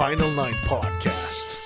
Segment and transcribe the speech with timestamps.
[0.00, 1.58] Final Nine Podcast.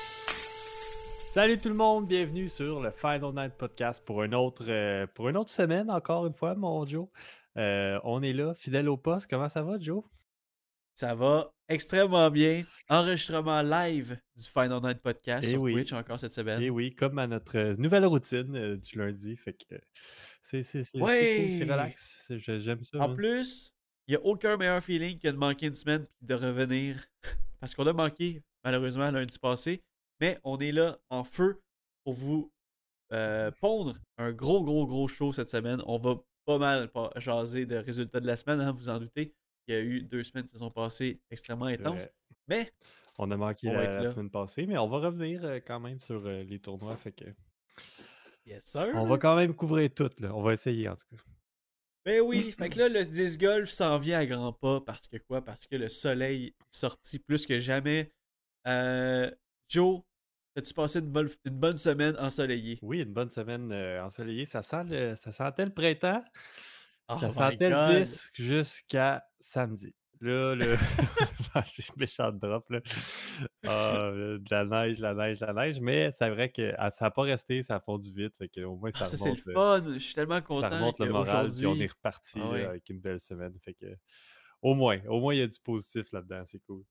[1.30, 5.28] Salut tout le monde, bienvenue sur le Final Night Podcast pour une autre, euh, pour
[5.28, 7.06] une autre semaine, encore une fois, mon Joe.
[7.56, 9.30] Euh, on est là, fidèle au poste.
[9.30, 10.02] Comment ça va, Joe?
[10.94, 12.62] Ça va extrêmement bien.
[12.88, 15.72] Enregistrement live du Final Night Podcast Eh sur oui.
[15.72, 16.62] Twitch encore cette semaine.
[16.62, 19.36] Et oui, comme à notre euh, nouvelle routine euh, du lundi.
[19.36, 19.64] Fait que
[20.40, 21.56] c'est c'est- c'est- c'est Ouais.
[21.58, 22.26] cool, relax.
[22.30, 22.98] J'aime ça.
[22.98, 23.14] En hein.
[23.14, 23.72] plus,
[24.06, 27.04] il n'y a aucun meilleur feeling que de manquer une semaine puis de revenir.
[27.60, 29.82] Parce qu'on a manqué, malheureusement, lundi passé.
[30.20, 31.60] Mais on est là en feu
[32.04, 32.52] pour vous
[33.12, 35.82] euh, pondre un gros, gros, gros show cette semaine.
[35.86, 39.34] On va pas mal jaser de résultats de la semaine, hein, vous en doutez.
[39.66, 42.08] Il y a eu deux semaines qui se sont passées extrêmement intenses.
[42.48, 42.70] Mais
[43.18, 46.26] On a manqué on la, semaine passée, mais on va revenir euh, quand même sur
[46.26, 46.96] euh, les tournois.
[46.96, 47.24] Fait que
[48.44, 48.88] yes, sir.
[48.94, 50.10] on va quand même couvrir tout.
[50.18, 50.34] Là.
[50.34, 51.22] On va essayer en tout cas.
[52.04, 55.16] Ben oui, fait que là, le disc golf s'en vient à grands pas parce que
[55.16, 55.42] quoi?
[55.42, 58.12] Parce que le soleil est sorti plus que jamais.
[58.66, 59.30] Euh,
[59.70, 60.02] Joe,
[60.54, 62.78] as-tu passé une bonne, une bonne semaine ensoleillée?
[62.82, 64.44] Oui, une bonne semaine euh, ensoleillée.
[64.44, 66.22] Ça, sent le- ça sentait le printemps.
[67.08, 69.94] Oh ça sentait le disque jusqu'à samedi.
[70.20, 70.76] Là, le...
[71.66, 72.64] j'ai une méchante drop.
[72.70, 72.80] Là.
[73.66, 75.80] Ah, euh, de la neige, la neige, la neige.
[75.80, 78.36] Mais c'est vrai que ah, ça n'a pas resté, ça a fondu vite.
[78.36, 79.82] Fait au moins, ça Ah, ça, c'est le le, fun.
[79.92, 81.50] Je suis tellement ça content remonte le moral.
[81.50, 83.52] Puis on est reparti Ah là, avec une belle semaine.
[83.62, 83.86] Fait que,
[84.62, 86.42] au moins, au moins, il y a du positif là-dedans.
[86.46, 86.84] C'est cool.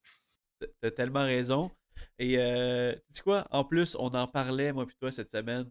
[0.82, 1.72] T'as tellement raison.
[2.20, 3.48] Et euh, tu sais quoi?
[3.52, 5.70] En plus, on en parlait, moi puis toi, cette semaine.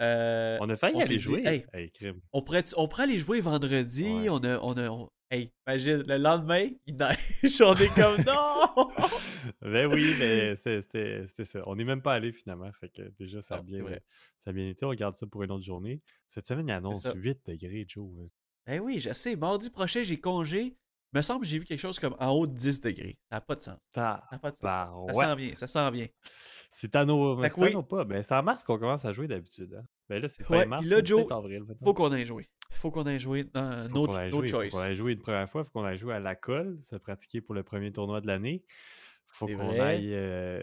[0.00, 1.42] Euh, On a failli on aller dit, jouer.
[1.46, 2.20] hey, Hey, crime.
[2.32, 4.04] on, pourrait, on pourrait aller jouer vendredi.
[4.04, 4.28] Ouais.
[4.30, 4.58] On a...
[4.60, 7.60] On a on- Hey, imagine, le lendemain, il neige.
[7.60, 8.88] on est comme non!
[9.60, 11.60] Ben oui, mais c'était ça.
[11.66, 12.70] On n'est même pas allé finalement.
[12.72, 13.82] Fait que déjà, ça a, bien,
[14.38, 14.86] ça a bien été.
[14.86, 16.00] On regarde ça pour une autre journée.
[16.28, 17.12] Cette semaine, il annonce ça.
[17.14, 18.08] 8 degrés, Joe.
[18.16, 18.24] là.
[18.66, 19.36] Ben oui, je sais.
[19.36, 20.76] Mardi prochain, j'ai congé.
[21.14, 23.18] Me semble que j'ai vu quelque chose comme en haut de 10 degrés.
[23.30, 23.78] Ça n'a pas de sens.
[23.94, 24.62] Ça n'a pas de sens.
[24.62, 25.24] bah, Ça ouais.
[25.24, 26.06] s'en vient, ça s'en vient.
[26.70, 27.84] C'est à nos, que c'est à oui.
[27.88, 28.04] pas?
[28.04, 29.74] Ben, c'est en mars qu'on commence à jouer d'habitude.
[29.74, 29.84] Hein?
[30.08, 31.60] Ben là, c'est pas Ouais, mars, là, Joe, avril.
[31.60, 31.84] maintenant.
[31.86, 32.48] Faut qu'on aille jouer.
[32.72, 34.68] Faut qu'on aille jouer dans Faut no, qu'on aille choice.
[34.70, 35.64] Faut qu'on aille jouer une première fois.
[35.64, 38.62] Faut qu'on aille jouer à la colle, se pratiquer pour le premier tournoi de l'année.
[39.28, 40.10] Faut qu'on aille.
[40.12, 40.62] euh,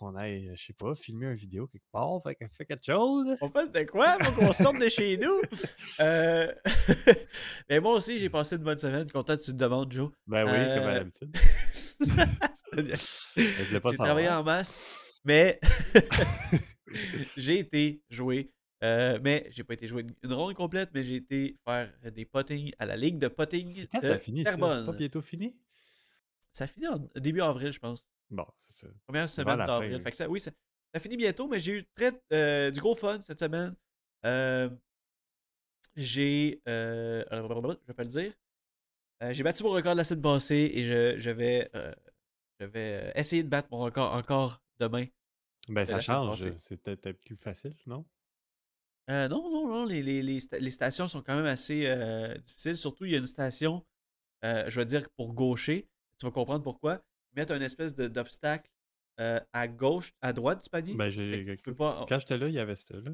[0.00, 2.22] qu'on aille, je sais pas, filmer une vidéo quelque part.
[2.22, 3.26] Fait, fait quelque chose.
[3.42, 4.16] On fait de quoi?
[4.22, 5.40] Faut qu'on sorte de chez nous?
[6.00, 6.50] Euh...
[7.68, 9.10] Mais moi aussi, j'ai passé une bonne semaine.
[9.10, 10.10] Content que tu te demandes, Joe.
[10.26, 11.36] Ben oui, comme à Euh, l'habitude.
[13.82, 14.86] Pas J'ai travaillé en masse,
[15.24, 15.60] mais
[17.36, 18.52] j'ai été jouer.
[18.82, 22.70] euh, mais j'ai pas été jouer une, ronde complète, mais j'ai été faire des pottings
[22.78, 24.44] à la ligue de potting C'est Quand de ça finit?
[24.44, 25.56] C'est pas bientôt fini?
[26.52, 28.08] Ça finit en début avril, je pense.
[28.30, 28.88] Bon, c'est ça.
[29.06, 30.00] Première semaine d'avril.
[30.02, 30.50] Fait que ça, oui, ça,
[30.94, 33.74] ça finit bientôt, mais j'ai eu très, euh, du gros fun cette semaine.
[34.24, 34.70] Euh,
[35.96, 36.62] j'ai.
[36.68, 38.32] euh, je vais pas le dire.
[39.32, 41.70] J'ai battu mon record de la semaine passée et je, je vais,
[42.58, 45.04] je vais essayer de battre mon record encore demain.
[45.68, 46.44] Ben, ça change.
[46.82, 48.06] peut-être plus facile, non?
[49.10, 52.34] Euh, non, non, non, les, les, les, sta- les stations sont quand même assez euh,
[52.38, 52.76] difficiles.
[52.76, 53.84] Surtout, il y a une station,
[54.44, 55.88] euh, je vais dire pour gaucher.
[56.18, 57.02] Tu vas comprendre pourquoi.
[57.36, 58.70] Mettent un espèce d'obstacle
[59.20, 60.94] euh, à gauche, à droite du panier?
[60.94, 61.56] Ben, j'ai.
[61.76, 63.10] pas- Quand j'étais là, il y avait ça, là.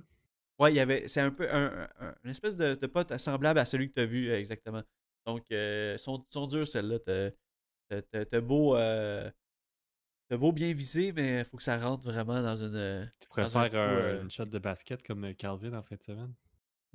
[0.59, 1.07] Ouais, il y avait.
[1.09, 3.95] C'est un peu un, un- un- une espèce de, de pote semblable à celui que
[3.95, 4.83] tu as vu euh, exactement.
[5.27, 6.99] Donc, euh, sont, sont dures celles-là.
[7.01, 8.77] T'as- beau.
[8.77, 9.31] euh,
[10.29, 13.11] t'as beau bien viser, mais il faut que ça rentre vraiment dans une.
[13.21, 16.33] Tu trou, un- euh, une shot de basket comme Calvin en fin de semaine?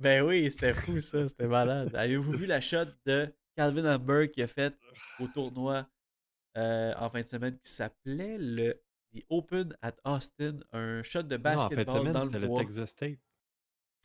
[0.00, 1.94] Ben oui, c'était fou ça, c'était malade.
[1.94, 4.76] Avez-vous vu la shot de Calvin Hamburg qui a fait
[5.20, 5.86] au tournoi
[6.56, 8.80] euh, en fin de semaine qui s'appelait le
[9.14, 12.48] The Open at Austin, un shot de Non, en basketball fait, semaine, dans c'était le.
[12.56, 13.18] Texas State.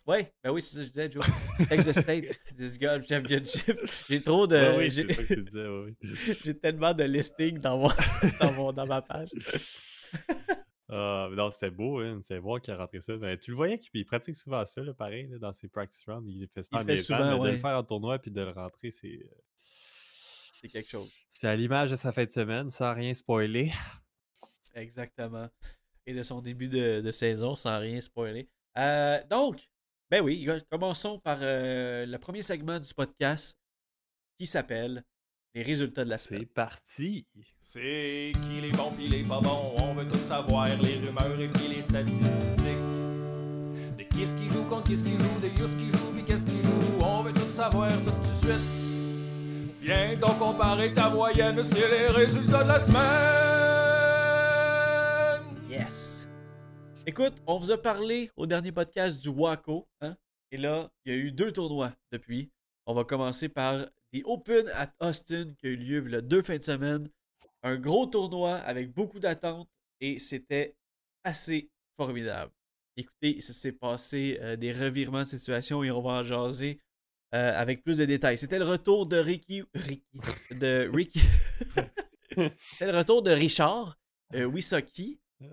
[0.06, 1.26] Ouais, ben oui, c'est ça que je disais, Joe.
[1.70, 2.26] Texas State,
[2.58, 3.78] this guy championship.
[4.10, 4.78] J'ai trop de.
[4.78, 5.96] Oui, j'ai- ouais,
[6.46, 6.54] oui.
[6.62, 7.90] Tellement de listings dans, mon,
[8.40, 9.30] dans, mon- dans ma page.
[10.90, 12.20] Ah, mais non, c'était beau, hein.
[12.22, 13.18] C'était voir qu'il a rentré ça.
[13.18, 16.04] Mais tu le voyais qu'il il pratique souvent ça, là, pareil, là, dans ses practice
[16.08, 16.26] rounds.
[16.30, 18.52] Il fait ça Il fait souvent, mais de le faire en tournoi puis de le
[18.52, 19.20] rentrer, c'est.
[20.62, 21.12] C'est quelque chose.
[21.30, 23.72] C'est à l'image de sa fin de semaine, sans rien spoiler.
[24.74, 25.48] Exactement.
[26.06, 28.50] Et de son début de, de saison, sans rien spoiler.
[28.78, 29.70] Euh, donc,
[30.10, 33.58] ben oui, commençons par euh, le premier segment du podcast
[34.40, 35.04] qui s'appelle
[35.54, 36.46] Les résultats de la C'est semaine.
[36.46, 37.28] parti!
[37.60, 41.48] C'est qui les bons pis les pas bons, on veut tout savoir, les rumeurs et
[41.50, 42.78] puis les statistiques.
[43.98, 46.24] De qui ce qui joue contre qui ce qui joue, de yous qui joue pis
[46.24, 48.87] qu'est-ce qui joue, on veut tout savoir tout de suite.
[49.88, 53.00] Viens donc comparer ta moyenne, c'est les résultats de la semaine.
[55.70, 56.28] Yes!
[57.06, 59.88] Écoute, on vous a parlé au dernier podcast du Waco.
[60.02, 60.18] Hein?
[60.52, 62.52] Et là, il y a eu deux tournois depuis.
[62.86, 66.58] On va commencer par The Open at Austin qui a eu lieu le deux fins
[66.58, 67.10] de semaine.
[67.64, 69.70] Un gros tournoi avec beaucoup d'attentes
[70.02, 70.76] et c'était
[71.24, 72.52] assez formidable.
[72.98, 76.78] Écoutez, ça s'est passé euh, des revirements de situation et on va en jaser
[77.34, 78.38] euh, avec plus de détails.
[78.38, 79.64] C'était le retour de Ricky.
[79.74, 80.04] Ricky.
[80.52, 81.22] De Ricky.
[82.72, 83.98] C'était le retour de Richard
[84.34, 85.20] euh, Wisocki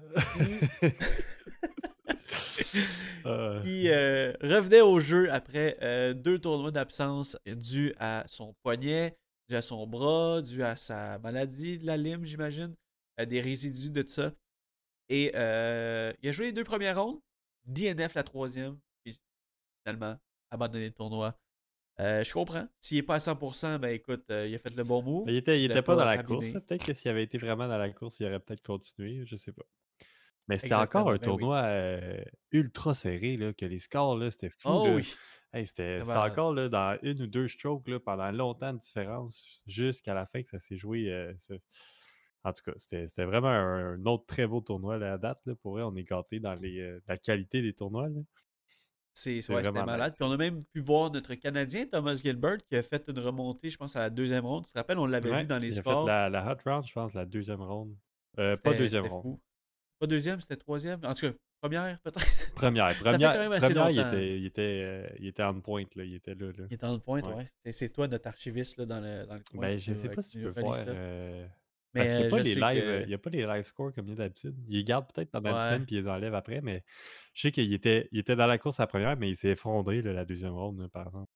[3.27, 5.79] Euh, qui euh, revenait au jeu après
[6.15, 9.17] deux tournois d'absence dû à son poignet,
[9.49, 12.75] dû à son bras, dû à sa maladie de la lime, j'imagine,
[13.17, 14.33] à des résidus de tout ça.
[15.09, 17.21] Et il a joué les deux premières rondes,
[17.65, 19.19] DNF la troisième, puis
[19.83, 20.19] finalement
[20.51, 21.39] abandonné le tournoi.
[22.01, 22.67] Euh, je comprends.
[22.81, 25.25] S'il n'est pas à 100%, ben écoute, euh, il a fait le bon move.
[25.27, 26.53] mais il était, il était pas pas dans la course.
[26.53, 26.61] là.
[26.61, 29.25] Peut-être que s'il avait été vraiment dans la course, il aurait peut-être continué.
[29.27, 29.63] Je sais pas.
[30.49, 31.21] Mais c'était encore un ben oui.
[31.21, 32.21] tournoi euh,
[32.51, 34.69] ultra serré, là, que les scores, c'était fou.
[34.69, 34.95] Oh là.
[34.97, 35.15] oui.
[35.53, 40.13] Hey, c'était encore là, dans une ou deux strokes là, pendant longtemps de différence, jusqu'à
[40.13, 41.33] la fin que ça s'est joué.
[42.43, 45.41] En tout cas, c'était vraiment un, un autre très beau tournoi là, à date.
[45.47, 45.55] Là.
[45.55, 48.09] Pour vrai, on est gâtés dans les, la qualité des tournois.
[48.09, 48.21] là.
[49.17, 50.13] C'est ouais, malade.
[50.19, 53.71] Puis on a même pu voir notre Canadien Thomas Gilbert qui a fait une remontée,
[53.71, 54.67] je pense, à la deuxième ronde.
[54.67, 56.03] Tu te rappelles, on l'avait Ouais, vu dans les il a scores.
[56.05, 57.95] fait la, la hot round, je pense, la deuxième ronde.
[58.41, 59.23] Euh, pas deuxième ronde.
[59.23, 59.41] fou.
[60.01, 60.99] Pas deuxième, c'était troisième.
[61.05, 62.53] En tout cas, première peut-être.
[62.57, 62.91] Première.
[62.91, 64.09] fait Première, quand même assez première, il, longtemps.
[64.11, 65.85] était, il, était, euh, il était on point.
[65.95, 66.47] Là, il était là.
[66.49, 66.65] là.
[66.69, 67.47] Il est dans le point, Ouais.
[67.65, 67.73] ouais.
[67.73, 69.61] C'est- toi notre archiviste là, dans, le, dans le coin.
[69.61, 70.75] Ben, je sais pas si tu peux voir.
[70.75, 70.89] ça.
[70.91, 71.47] euh,
[71.95, 73.95] Parce qu'il n'y a, pas les live, que- il y a pas les live scores
[73.95, 74.55] comme il y a d'habitude.
[74.69, 76.83] Ils les gardent peut-être pendant une semaine puis ils les enlèvent après, mais
[77.33, 79.51] je sais qu'il était, il était dans la course à la première, mais il s'est
[79.51, 81.31] effondré là, la deuxième ronde, là, par exemple.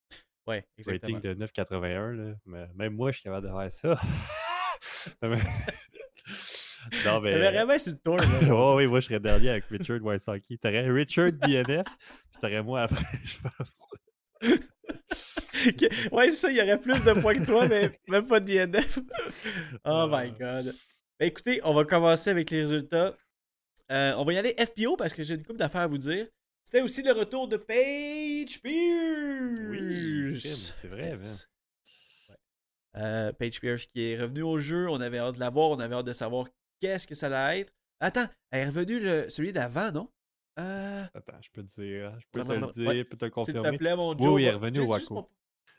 [0.47, 1.17] Ouais, exactement.
[1.17, 2.13] Rating de 9,81.
[2.17, 4.01] là, mais Même moi, je suis capable de faire ça.
[5.23, 5.39] non, mais...
[7.05, 7.39] non, mais...
[7.39, 8.19] Mais vraiment, c'est le tour.
[8.51, 10.59] Oh, oui, moi, je serais dernier avec Richard Wysocki.
[10.59, 14.53] T'aurais Richard DNF, puis t'aurais moi après, je pense.
[16.13, 18.47] Ouais, c'est ça, il y aurait plus de points que toi, mais même pas de
[18.47, 18.99] DNF.
[19.85, 20.75] oh my god.
[21.19, 23.17] Ben, écoutez, on va commencer avec les résultats.
[23.91, 26.27] Euh, on va y aller FPO parce que j'ai une couple d'affaires à vous dire.
[26.65, 29.61] C'était aussi le retour de Paige Pierce.
[29.71, 31.15] Oui, c'est vrai.
[31.15, 32.37] Ouais.
[32.97, 34.89] Euh, Paige Pierce qui est revenue au jeu.
[34.91, 35.71] On avait hâte de la voir.
[35.71, 36.47] On avait hâte de savoir
[36.81, 37.73] qu'est-ce que ça allait être.
[38.01, 40.09] Attends, elle est revenue le, celui d'avant, non?
[40.61, 43.25] Euh, Attends, je peux te dire, je peux te le dire, Ouais, je peux te
[43.25, 43.79] le S'il te confirmer.
[43.79, 44.35] plaît, mon Oui, Joe.
[44.35, 45.29] oui, elle est revenue au Waco.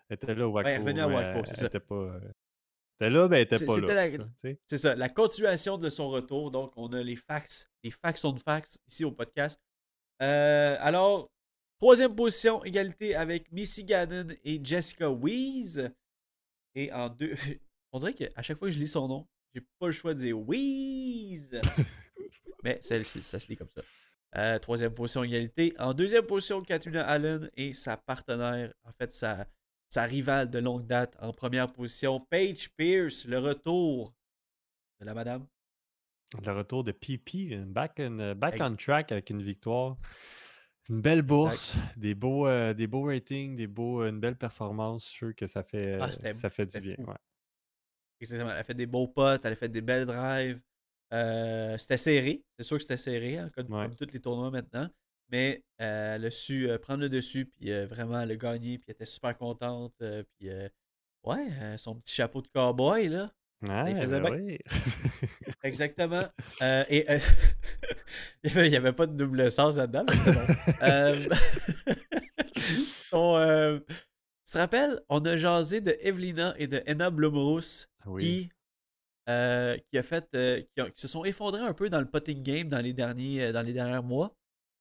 [0.10, 0.68] Elle était là au Waco.
[0.68, 1.96] elle revenue à Waco, c'est elle était pas...
[1.96, 2.20] euh,
[3.00, 4.08] était là, mais elle était pas là.
[4.08, 4.58] la-.
[4.66, 6.52] C'est ça, la continuation de son retour.
[6.52, 9.60] Donc, on a les facts, les facts on facts ici au podcast.
[10.22, 11.30] Euh, alors,
[11.80, 15.90] troisième position, égalité avec Missy Gannon et Jessica Weeze.
[16.76, 17.34] Et en deux.
[17.92, 20.20] On dirait qu'à chaque fois que je lis son nom, j'ai pas le choix de
[20.20, 21.60] dire Weeze.
[22.64, 23.82] Mais celle-ci, ça se lit comme ça.
[24.38, 25.74] Euh, troisième position, égalité.
[25.80, 29.48] En deuxième position, Katrina Allen et sa partenaire, en fait, sa,
[29.90, 31.18] sa rivale de longue date.
[31.20, 34.14] En première position, Paige Pierce, le retour
[35.00, 35.48] de la madame.
[36.46, 39.98] Le retour de PP, back, in- back on track avec une victoire.
[40.90, 45.04] Une belle bourse, des beaux, euh, des beaux ratings, des beaux, une belle performance.
[45.06, 46.96] Je suis sûr que ça fait, Ah, euh, ça fait du bien.
[47.06, 47.16] ouais.
[48.22, 48.52] Exactement.
[48.52, 50.62] Elle a fait des beaux potes, elle a fait des belles drives.
[51.14, 52.44] Euh, c'était serré.
[52.58, 53.86] C'est sûr que c'était serré, hein, comme, Ouais.
[53.88, 54.90] comme tous les tournois maintenant.
[55.32, 58.78] Mais euh, elle a su euh, prendre le dessus, puis euh, vraiment, elle a gagné,
[58.78, 59.94] puis elle était super contente.
[60.02, 60.68] euh, puis, euh,
[61.24, 63.32] ouais, euh, son petit chapeau de cowboy, là.
[63.62, 64.58] Ouais, faisait ben oui.
[65.64, 66.24] Exactement.
[66.62, 67.20] Euh, et euh,
[68.44, 70.06] il n'y avait, il pas de double sens là-dedans.
[70.82, 71.26] Euh,
[73.12, 73.80] On, euh,
[74.46, 78.24] tu te rappelles, on a jasé de Evelina et de Enna Blumrous Oui.
[78.24, 78.50] qui,
[79.30, 82.06] euh, qui, a fait, euh, qui, ont- qui se sont effondrés un peu dans le
[82.10, 84.36] putting game dans les derniers, euh, dans les derniers mois.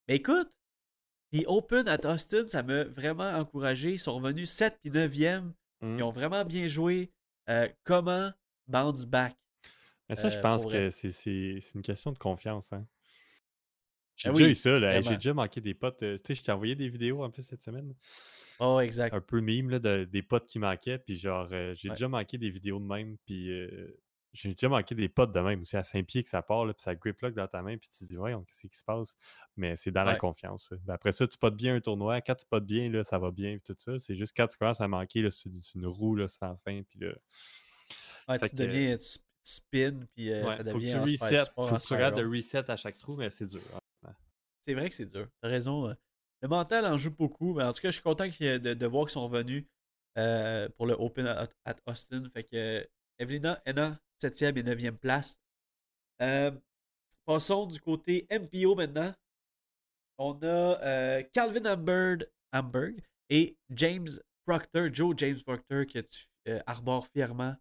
[0.09, 0.51] Mais écoute,
[1.33, 3.93] les Open at Austin, ça m'a vraiment encouragé.
[3.93, 5.53] Ils sont revenus 7 puis 9e.
[5.81, 5.99] Mm.
[5.99, 7.11] Ils ont vraiment bien joué.
[7.51, 8.31] Euh, comment
[8.67, 9.35] bounce back?
[10.09, 12.73] Mais ça, je euh, pense que c'est une question de confiance.
[12.73, 12.87] Hein.
[14.17, 14.79] J'ai Ah déjà oui, eu ça.
[14.79, 15.01] là.
[15.03, 16.03] J'ai déjà manqué des potes.
[16.03, 17.95] euh, tu sais, je t'ai envoyé des vidéos en plus cette semaine.
[18.59, 19.15] Oh, exact.
[19.15, 20.99] Un peu mime là, de- des potes qui manquaient.
[20.99, 21.95] Puis genre, euh, j'ai Ouais.
[21.95, 23.17] déjà manqué des vidéos de même.
[23.27, 23.97] Puis euh,
[24.41, 26.65] j'ai déjà manqué des potes de même aussi à 5 pieds que ça part.
[26.65, 27.77] Là, puis ça grip lock dans ta main.
[27.77, 29.17] Puis tu te dis, ouais, qu'est-ce qui se passe?
[29.57, 30.73] Mais c'est dans la confiance.
[30.85, 32.21] Ben, après ça, tu potes bien un tournoi.
[32.21, 33.59] Quand tu potes bien, là, ça va bien.
[33.59, 33.99] Puis tout ça.
[33.99, 36.83] C'est juste quand tu commences à manquer, là, c'est une roue là, sans fin.
[36.83, 37.13] Puis là,
[38.29, 40.97] Ouais, tu que- deviens, tu, tu spins, puis euh, ouais, ça faut que devient tu
[40.99, 41.41] en spi- reset.
[41.45, 43.63] tu pars Faut que tu regardes de reset à chaque trou, mais c'est dur.
[44.05, 44.13] hein.
[44.67, 45.27] C'est vrai que c'est dur.
[45.41, 45.95] T'as raison.
[46.43, 47.55] Le mental en joue beaucoup.
[47.55, 49.27] Mais en tout cas, je suis content qu'il y ait de, de voir qu'ils sont
[49.27, 49.65] revenus
[50.19, 52.23] euh, pour le Open at, at Austin.
[52.35, 52.87] Fait que
[53.19, 55.39] Evelina, Enna, 7e et 9e place.
[56.23, 56.51] Euh,
[57.25, 59.13] passons du côté MPO maintenant.
[60.19, 60.47] On a
[60.83, 62.95] euh, Calvin Hamburg, Hamburg
[63.31, 64.09] et James
[64.45, 67.55] Proctor, Joe James Proctor, que tu euh, arbores fièrement.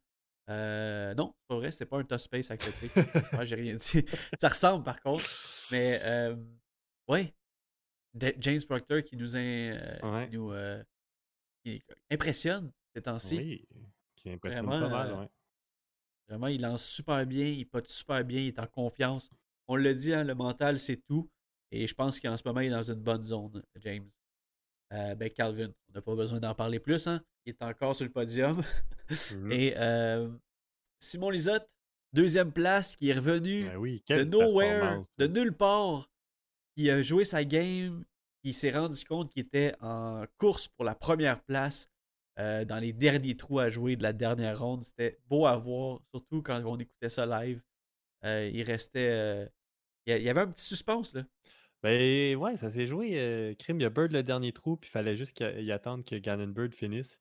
[0.50, 2.90] Non, c'est pas vrai, c'était pas un top space accepté.
[3.34, 4.06] Moi, j'ai rien dit.
[4.40, 5.26] Ça ressemble par contre.
[5.72, 6.02] Mais
[7.10, 7.34] ouais.
[8.14, 10.30] De- James Proctor qui nous, in- Ouais.
[10.30, 10.54] qui nous
[11.64, 13.38] qui impressionne ces temps-ci.
[13.38, 13.68] Oui,
[14.16, 15.28] qui impressionne Vraiment, pas mal, ouais.
[16.28, 19.30] Vraiment, il lance super bien, il pote super bien, il est en confiance.
[19.68, 21.30] On le dit, hein, le mental, c'est tout.
[21.72, 24.10] Et je pense qu'en ce moment, il est dans une bonne zone, James.
[24.94, 27.08] Euh, ben, Calvin, on n'a pas besoin d'en parler plus.
[27.08, 27.22] Hein?
[27.46, 28.62] Il est encore sur le podium.
[29.52, 30.30] Et euh,
[31.00, 31.70] Simon Lisotte,
[32.14, 36.10] deuxième place, qui est revenu Ben oui, de nowhere, de nulle part,
[36.76, 38.04] qui a joué sa game,
[38.44, 41.90] qui s'est rendu compte qu'il était en course pour la première place
[42.39, 44.84] euh, dans les derniers trous à jouer de la dernière ronde.
[44.84, 47.62] C'était beau à voir, surtout quand on écoutait ça live.
[48.25, 49.10] Euh, il restait.
[49.10, 49.46] euh,
[50.06, 51.24] il y avait un petit suspense, là.
[51.84, 53.56] Ben ouais, ça s'est joué.
[53.60, 56.03] Crime, il y a Bird le dernier trou, puis il fallait juste qu'il y attende
[56.03, 57.20] que Gannon Bird finisse.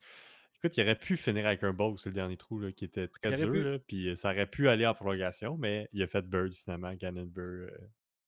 [0.57, 3.37] Écoute, il aurait pu finir avec un sur le dernier trou, là, qui était très
[3.37, 6.95] dur, là, puis ça aurait pu aller en prolongation, mais il a fait Bird finalement,
[6.95, 7.71] Gannon Bird.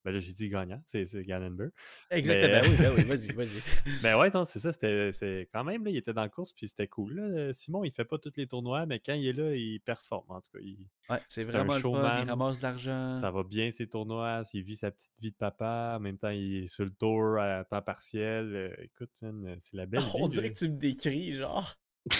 [0.08, 1.70] Ben là, j'ai dit gagnant, c'est Gannon.
[2.10, 2.60] Exactement.
[2.62, 3.62] Mais- Ben oui, ben oui, vas-y, vas-y.
[4.02, 6.86] Ben ouais, c'est ça, c'était quand même, là, il était dans la course, puis c'était
[6.88, 7.12] cool.
[7.14, 7.52] là.
[7.52, 10.40] Simon, il fait pas tous les tournois, mais quand il est là, il performe, en
[10.40, 10.60] tout cas.
[10.62, 12.22] il- Ouais, c'est C'est un vraiment le fun.
[12.24, 13.14] Il ramasse de l'argent.
[13.14, 16.30] Ça va bien ses tournois, il vit sa petite vie de papa, en même temps
[16.30, 18.46] il est sur le tour à temps partiel.
[18.54, 20.10] euh, écoute, c'est la belle vie.
[20.14, 20.52] On dirait là.
[20.54, 21.74] que tu me décris, genre.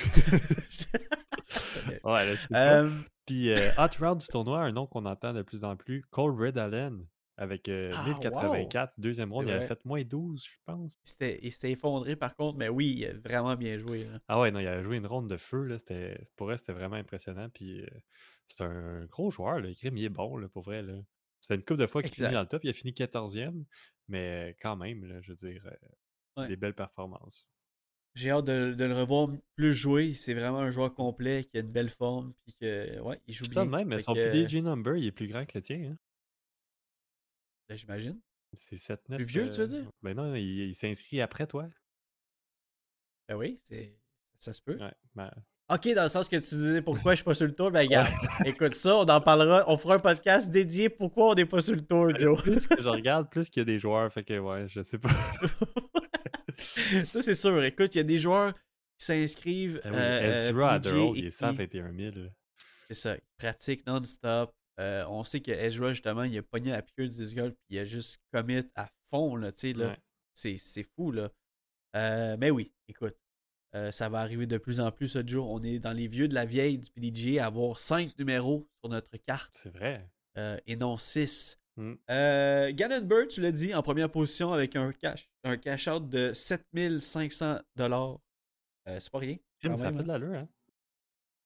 [2.05, 2.81] Ouais, là, je sais pas.
[2.83, 2.91] Euh,
[3.27, 6.33] Puis euh, Hot Round du tournoi, un nom qu'on entend de plus en plus, Cole
[6.41, 7.05] Red Allen,
[7.39, 10.99] avec euh, Ah, 1084, deuxième round, C'est il avait fait moins 12, je pense.
[11.05, 14.05] il s'était- s'était effondré par contre, mais oui, il a vraiment bien joué.
[14.05, 14.21] là.
[14.29, 15.77] Ah ouais, non, il a joué une ronde de feu, là,
[16.37, 17.49] pour elle, c'était vraiment impressionnant.
[17.49, 17.87] Puis euh,
[18.49, 20.83] c'est un gros joueur, là, il est bon, là, pour vrai.
[20.83, 20.95] Là.
[21.47, 23.65] Fait une couple de fois qu'il finit dans le top, il a fini 14e,
[24.09, 26.49] mais quand même, là, je veux dire, euh, Ouais.
[26.49, 27.47] des belles performances.
[28.15, 30.13] J'ai hâte de, de le revoir plus jouer.
[30.15, 32.33] C'est vraiment un joueur complet qui a une belle forme.
[32.45, 33.65] Puis que, ouais, il joue bien.
[33.65, 35.91] de même, mais son PDG number, il est plus grand que le tien.
[35.93, 35.97] Hein?
[37.69, 38.21] Ben, J'imagine.
[38.55, 39.91] C'est 7 9 Plus vieux, tu veux dire?
[40.03, 41.69] Ben non, il, il s'inscrit après toi.
[43.29, 43.95] Ben oui, c'est
[44.39, 44.77] ça se peut.
[44.79, 45.31] Ouais, ben,
[45.71, 47.71] Ok, dans le sens que tu disais pourquoi je suis pas sur le tour?
[47.71, 48.11] Ben, regarde,
[48.47, 49.65] écoute ça, on en parlera.
[49.69, 52.41] On fera un podcast dédié pourquoi on n'est pas sur le tour, Joe.
[52.43, 54.99] plus que je regarde, plus qu'il y a des joueurs, fait que ouais, je sais
[54.99, 55.11] pas.
[57.09, 57.63] ça, c'est sûr.
[57.65, 59.81] Écoute, il y a des joueurs qui s'inscrivent.
[59.85, 62.15] Ah oui, euh, Ezra Road, il est qui- 121 000.
[62.89, 63.15] C'est ça.
[63.17, 64.55] Il pratique non-stop.
[64.79, 67.77] Euh, on sait que Ezra, justement, il a pogné la piqûre du disc golf puis
[67.77, 69.89] il a juste commit à fond, là, tu sais, là.
[69.89, 70.57] Ouais.
[70.57, 71.31] C'est fou, là.
[71.97, 73.17] Euh, mais oui, écoute,
[73.75, 75.51] euh, ça va arriver de plus en plus ce jour.
[75.51, 78.91] On est dans les vieux de la vieille du PDGA à avoir cinq numéros sur
[78.91, 80.09] notre carte C'est vrai.
[80.67, 81.59] et non six.
[81.77, 81.95] Mm.
[82.11, 86.09] Euh, Gannon Bird, tu l'as dit, en première position avec un cash, un cash out
[86.09, 88.21] de 7500 dollars.
[88.87, 89.37] C'est pas rien.
[89.61, 89.93] Ça même, fait hein.
[89.93, 90.49] de l'allure, hein?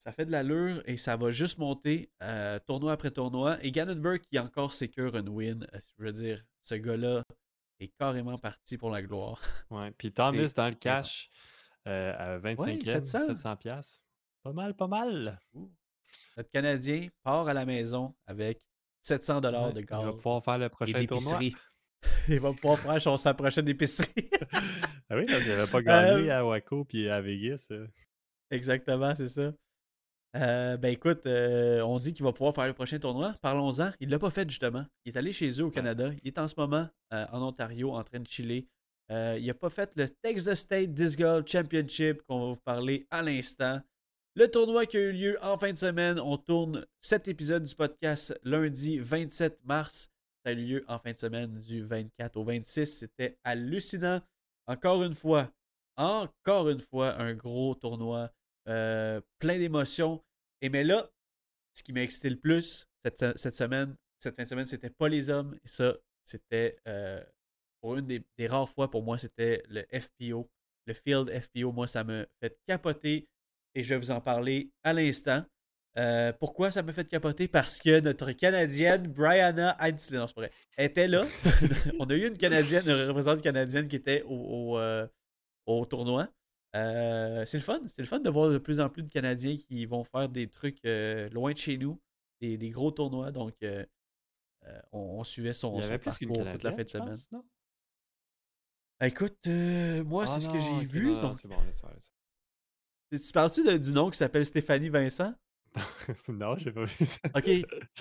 [0.05, 3.57] Ça fait de l'allure et ça va juste monter euh, tournoi après tournoi.
[3.63, 5.65] Et Gannonburg qui encore sécure une win.
[5.75, 7.23] euh, Je veux dire, ce gars-là
[7.79, 9.41] est carrément parti pour la gloire.
[9.71, 9.93] Ouais.
[9.97, 11.31] Puis Thomas dans le cash
[11.87, 13.27] euh, à 25e, 700.
[13.29, 14.01] 700 piastres.
[14.43, 15.39] Pas mal, pas mal.
[16.37, 18.61] Notre Canadien part à la maison avec
[19.03, 21.39] 700 dollars Ouais, de Il va gaz pouvoir faire le prochain tournoi.
[22.29, 24.09] Il va pouvoir faire son- sa prochaine épicerie.
[25.11, 25.83] Ah oui, parce qu'il n'avait pas Euh,
[26.17, 27.71] gagné à Waco puis à Vegas.
[28.51, 29.53] Exactement, c'est ça.
[30.35, 33.35] Euh, ben écoute, euh, on dit qu'il va pouvoir faire le prochain tournoi.
[33.43, 33.91] Parlons-en.
[34.01, 34.85] Il l'a pas fait justement.
[35.05, 36.11] Il est allé chez eux au Canada.
[36.23, 38.67] Il est en ce moment euh, en Ontario en train de chiller.
[39.11, 43.21] Il n'a pas fait le Texas State Disc Golf Championship qu'on va vous parler à
[43.21, 43.79] l'instant.
[44.35, 47.75] Le tournoi qui a eu lieu en fin de semaine, on tourne cet épisode du
[47.75, 50.09] podcast lundi 27 mars.
[50.43, 52.87] Ça a eu lieu en fin de semaine du 24 au 26.
[52.87, 54.23] C'était hallucinant.
[54.67, 55.51] Encore une fois,
[55.99, 58.31] encore une fois, un gros tournoi,
[58.69, 60.23] euh, plein d'émotions.
[60.61, 61.11] Et mais là,
[61.75, 65.09] ce qui m'a excité le plus cette, cette semaine, cette fin de semaine, c'était pas
[65.09, 65.55] les hommes.
[65.65, 67.23] Et ça, c'était euh,
[67.81, 70.49] pour une des, des rares fois pour moi, c'était le FPO.
[70.87, 73.29] Le Field FPO, moi, ça me fait capoter.
[73.75, 75.45] Et je vais vous en parler à l'instant.
[75.99, 77.49] Euh, pourquoi ça me fait capoter?
[77.49, 79.77] Parce que notre Canadienne, Brianna
[80.13, 81.25] non, vrai, était là.
[81.99, 85.07] On a eu une Canadienne, une représentante canadienne qui était au, au, euh,
[85.67, 86.29] au tournoi.
[86.75, 87.81] Euh, c'est le fun.
[87.87, 90.49] C'est le fun de voir de plus en plus de Canadiens qui vont faire des
[90.49, 92.01] trucs euh, loin de chez nous,
[92.41, 93.31] des, des gros tournois.
[93.31, 93.85] Donc, euh,
[94.93, 97.09] on, on suivait son, Il y avait parcours toute la fin de semaine.
[97.11, 97.45] pense, non?
[99.03, 99.47] Écoute,
[100.07, 101.07] moi, Ah c'est ce que j'ai vu.
[101.07, 101.91] non, non, donc- c'est bon, laisse faire,
[103.11, 105.35] laisse tu parles-tu du nom qui s'appelle Stéphanie Vincent?
[106.29, 107.19] non, j'ai pas vu ça.
[107.35, 107.47] Ok.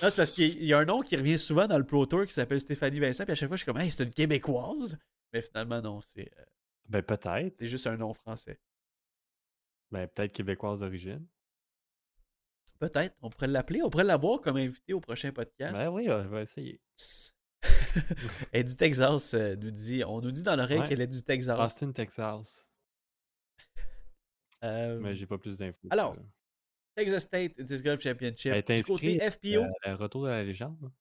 [0.01, 2.25] Non, c'est parce qu'il y a un nom qui revient souvent dans le Pro Tour
[2.25, 3.23] qui s'appelle Stéphanie Vincent.
[3.25, 4.97] Puis à chaque fois, je suis comme, hey, c'est une Québécoise?
[5.33, 6.29] Mais finalement, non, c'est
[6.91, 7.55] Ben peut-être.
[7.57, 8.59] c'est juste un nom français.
[9.91, 11.25] Ben peut-être québécoise d'origine.
[12.79, 13.15] Peut-être.
[13.21, 13.81] On pourrait l'appeler.
[13.81, 15.73] On pourrait l'avoir comme invité au prochain podcast.
[15.73, 16.81] Ben oui, on va essayer.
[18.51, 20.03] Elle est du Texas, euh, nous dit.
[20.03, 20.87] On nous dit dans l'oreille Ouais.
[20.87, 21.57] qu'elle est du Texas.
[21.59, 22.67] Austin, Texas.
[24.63, 25.87] Euh, Mais j'ai pas plus d'infos.
[25.89, 26.15] alors.
[26.95, 28.51] Texas State Disc Golf Championship.
[28.51, 29.65] Elle est Du côté inscrite, FPO.
[29.87, 30.91] Euh, retour de la légende.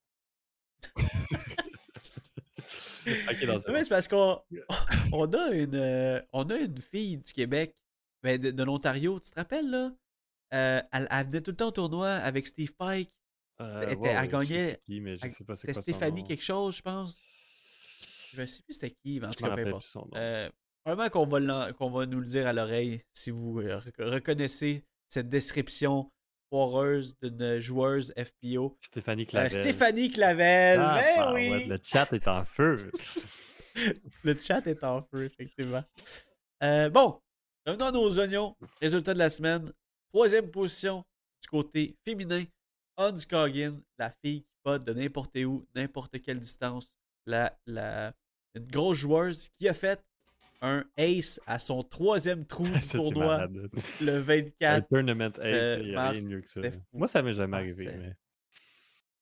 [3.30, 4.40] ok, dans Ouais, c'est parce qu'on
[5.12, 7.74] on a une euh, on a une fille du Québec,
[8.22, 9.92] ben, de, de l'Ontario, tu te rappelles là?
[10.52, 13.10] Euh, elle, elle venait tout le temps au tournoi avec Steve Pike.
[13.60, 15.16] Euh, elle gagnait- mais
[15.54, 17.20] C'était Stéphanie quelque chose, je pense.
[18.32, 19.82] Je sais plus c'était qui, mais en Je tout me cas, peu rappelle importe.
[19.84, 20.10] plus son nom.
[20.16, 20.48] Euh,
[20.84, 24.84] probablement qu'on va, l'en- qu'on va nous le dire à l'oreille si vous rec- reconnaissez
[25.08, 26.10] cette description
[26.50, 28.76] foireuse d'une joueuse FPO.
[28.80, 29.62] Stéphanie Euh, Clavel.
[29.62, 31.50] Stéphanie Clavel, Ah, ben bah, oui!
[31.50, 32.90] ouais, le chat est en feu.
[34.24, 35.84] Le chat est en feu, effectivement.
[36.62, 37.20] Euh, bon,
[37.64, 38.56] revenons à nos oignons.
[38.82, 39.72] Résultat de la semaine.
[40.12, 41.04] Troisième position
[41.40, 42.42] du côté féminin.
[42.96, 46.92] Hans Coggin, la fille qui pote de n'importe où, n'importe quelle distance.
[47.26, 48.12] La, la,
[48.56, 50.02] une grosse joueuse qui a fait
[50.62, 53.46] un ace à son troisième trou du tournoi
[54.00, 54.88] le Un 24.
[54.88, 56.60] tournament ace, euh, il n'y a rien de mieux que ça.
[56.92, 57.90] Moi, ça m'est jamais arrivé.
[57.98, 58.14] Mais...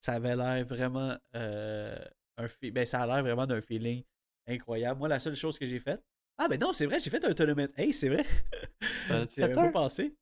[0.00, 1.98] Ça avait l'air vraiment euh,
[2.36, 4.02] un fi- ben, ça a l'air vraiment d'un feeling
[4.46, 4.98] incroyable.
[4.98, 6.02] Moi, la seule chose que j'ai faite.
[6.38, 8.24] Ah, ben non, c'est vrai, j'ai fait un tournament ace, c'est vrai.
[9.10, 9.72] Avais fait pas un?
[9.72, 10.14] pensé.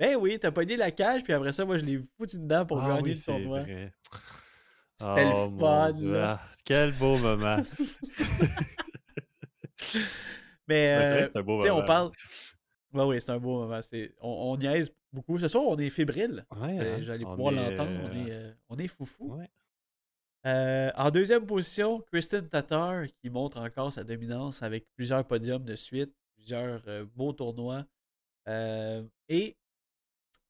[0.00, 2.80] Ben oui, t'as pogné la cage, puis après ça, moi, je l'ai foutu dedans pour
[2.80, 3.64] Ah gagner oui, le tournoi.
[4.98, 6.40] C'était Oh, le fun, là.
[6.40, 7.62] Ah, quel beau moment.
[10.68, 11.86] Mais, Ouais, c'est euh, que c'est un beau tu sais, on moment.
[11.86, 12.10] parle.
[12.92, 13.80] Ben oui, c'est un beau moment.
[13.82, 14.14] C'est...
[14.20, 15.38] On, on niaise beaucoup.
[15.38, 16.44] Ce soir, on est fébrile.
[16.56, 17.90] Ouais, Euh, hein, J'allais pouvoir est, l'entendre.
[18.04, 19.34] On euh, est, euh, on est foufou.
[19.36, 19.48] ouais.
[20.44, 25.76] Euh, en deuxième position, Kristen Tatar qui montre encore sa dominance avec plusieurs podiums de
[25.76, 27.84] suite, plusieurs euh, beaux tournois.
[28.48, 29.56] Euh, et,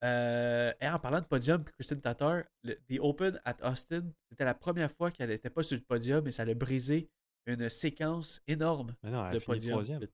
[0.02, 4.90] et en parlant de podium, Kristen Tatar, le, The Open at Austin, c'était la première
[4.90, 7.08] fois qu'elle n'était pas sur le podium et ça a brisé
[7.46, 9.72] une séquence énorme Mais non, elle de podium.
[9.72, 10.00] troisième.
[10.00, 10.08] de.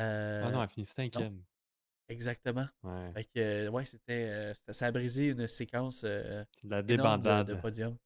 [0.00, 1.42] Euh, Ah non, elle a fini cinquième.
[2.08, 2.66] Exactement.
[2.82, 3.12] Ouais.
[3.14, 6.88] Fait que, euh, ouais, c'était, euh, c'était- ça a brisé une séquence euh, La de,
[6.88, 7.46] débandade.
[7.48, 7.96] de podium.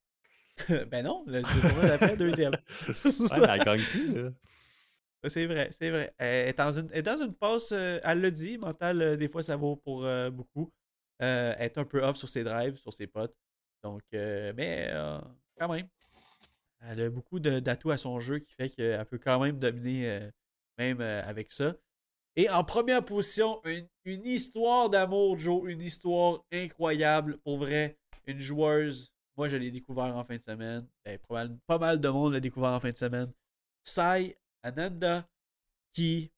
[0.91, 2.53] ben non, le, tournoi d'après, deuxième.
[2.53, 4.15] ouais, elle gagne plus.
[5.29, 6.15] C'est vrai, c'est vrai.
[6.19, 9.17] Elle est dans une, elle est dans une passe, euh, elle le dit, mentale, euh,
[9.17, 10.73] des fois ça vaut pour euh, beaucoup.
[11.21, 13.35] Euh, elle est un peu off sur ses drives, sur ses potes.
[13.83, 15.19] Donc, euh, mais euh,
[15.59, 15.89] quand même,
[16.81, 20.31] elle a beaucoup d'atouts à son jeu qui fait qu'elle peut quand même dominer, euh,
[20.79, 21.75] même euh, avec ça.
[22.37, 27.39] Et en première position, une, histoire d'amour, Joe, une histoire incroyable.
[27.39, 29.11] Pour vrai, une joueuse.
[29.37, 30.87] Moi, je l'ai découvert en fin de semaine.
[31.05, 31.19] Ben,
[31.67, 33.33] pas, mal, de monde l'a découvert en fin de semaine.
[33.83, 35.27] Sai Ananda,
[35.95, 36.31] qui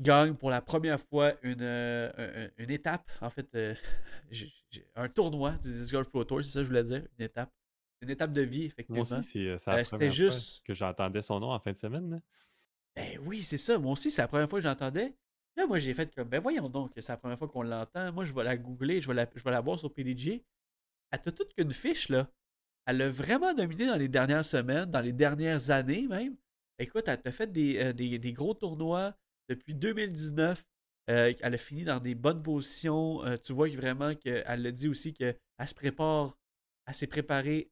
[0.00, 3.54] gagne pour la première fois une, euh, un- un- une étape, en fait,
[4.94, 7.52] un tournoi du Disc Golf Pro Tour, c'est ça que je voulais dire, une étape.
[8.04, 9.00] Une étape de vie, Moi effectivement.
[9.02, 11.78] aussi, c'est euh, la Euh, première juste- fois que j'entendais son nom en fin de
[11.78, 12.10] semaine.
[12.10, 12.20] là.
[12.96, 13.78] Ben oui, c'est ça.
[13.78, 15.14] Moi aussi, c'est la première fois que j'entendais.
[15.56, 18.12] Là, moi, j'ai fait comme, ben voyons donc, c'est la première fois qu'on l'entend.
[18.12, 20.44] Moi, je vais la googler, je vais la, je vais la voir sur PDG.
[21.10, 22.28] Elle a toute qu'une fiche, là.
[22.86, 26.36] Elle a vraiment dominé dans les dernières semaines, dans les dernières années même.
[26.78, 29.16] Écoute, elle a fait des, euh, des, des gros tournois
[29.48, 30.64] depuis 2019.
[31.10, 33.24] Euh, elle a fini dans des bonnes positions.
[33.24, 35.36] Euh, tu vois vraiment qu'elle l'a dit aussi qu'elle
[35.66, 36.36] se prépare,
[36.86, 37.70] elle s'est préparée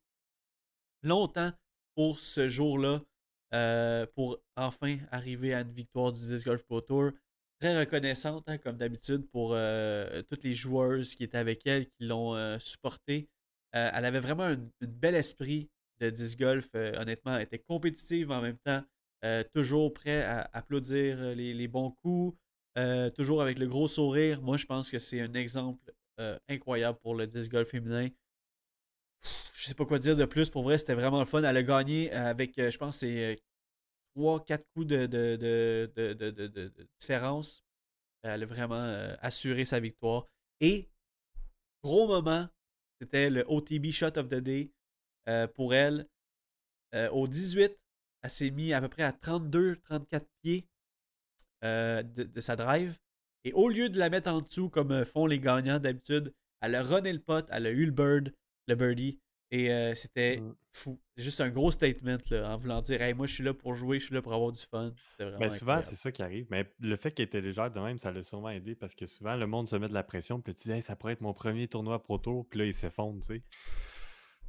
[1.03, 1.53] longtemps
[1.95, 2.99] pour ce jour-là.
[3.55, 7.11] euh, pour enfin arriver à une victoire du Disc Golf Pro Tour.
[7.61, 12.05] Très reconnaissante, hein, comme d'habitude, pour euh, toutes les joueuses qui étaient avec elle, qui
[12.05, 13.29] l'ont euh, supportée.
[13.73, 16.71] Elle avait vraiment un, bel esprit de disc golf.
[16.75, 18.83] honnêtement, elle était compétitive en même temps.
[19.55, 22.37] toujours prêt à applaudir les, les bons coups.
[23.15, 24.43] toujours avec le gros sourire.
[24.43, 25.93] Moi, je pense que c'est un exemple
[26.49, 28.09] incroyable pour le disc golf féminin.
[29.55, 30.51] Je sais pas quoi dire de plus.
[30.51, 31.43] Pour vrai, c'était vraiment le fun.
[31.43, 33.39] Elle a gagné euh, avec, euh, je pense, c'est
[34.17, 37.65] 3-4 coups de, de, de, de, différence.
[38.23, 40.27] Elle a vraiment euh, assuré sa victoire.
[40.61, 40.89] Et,
[41.83, 42.49] gros moment,
[43.01, 44.73] c'était le OTB Shot of the Day
[45.29, 46.07] euh, pour elle.
[46.95, 47.77] Euh, au 18,
[48.23, 50.69] elle s'est mise à peu près à 32-34 pieds
[51.65, 52.99] euh, de, de sa drive.
[53.45, 56.75] Et au lieu de la mettre en dessous comme euh, font les gagnants d'habitude, elle
[56.75, 58.33] a runné le pot, elle a eu le bird,
[58.69, 59.19] le birdie.
[59.55, 60.55] Et euh, c'était Mm.
[60.73, 60.99] fou.
[61.19, 63.99] Juste un gros statement là, en voulant dire Hey, moi je suis là pour jouer,
[63.99, 64.95] je suis là pour avoir du fun.
[65.11, 66.47] C'était vraiment Ben souvent, c'est ça qui arrive.
[66.51, 69.37] Mais le fait qu'elle était légère de même, ça l'a sûrement aidé parce que souvent,
[69.37, 70.41] le monde se met de la pression.
[70.41, 72.49] Puis tu dis, Hey, ça pourrait être mon premier tournoi Pro Tour.
[72.49, 73.43] Puis là, il s'effondre, tu sais.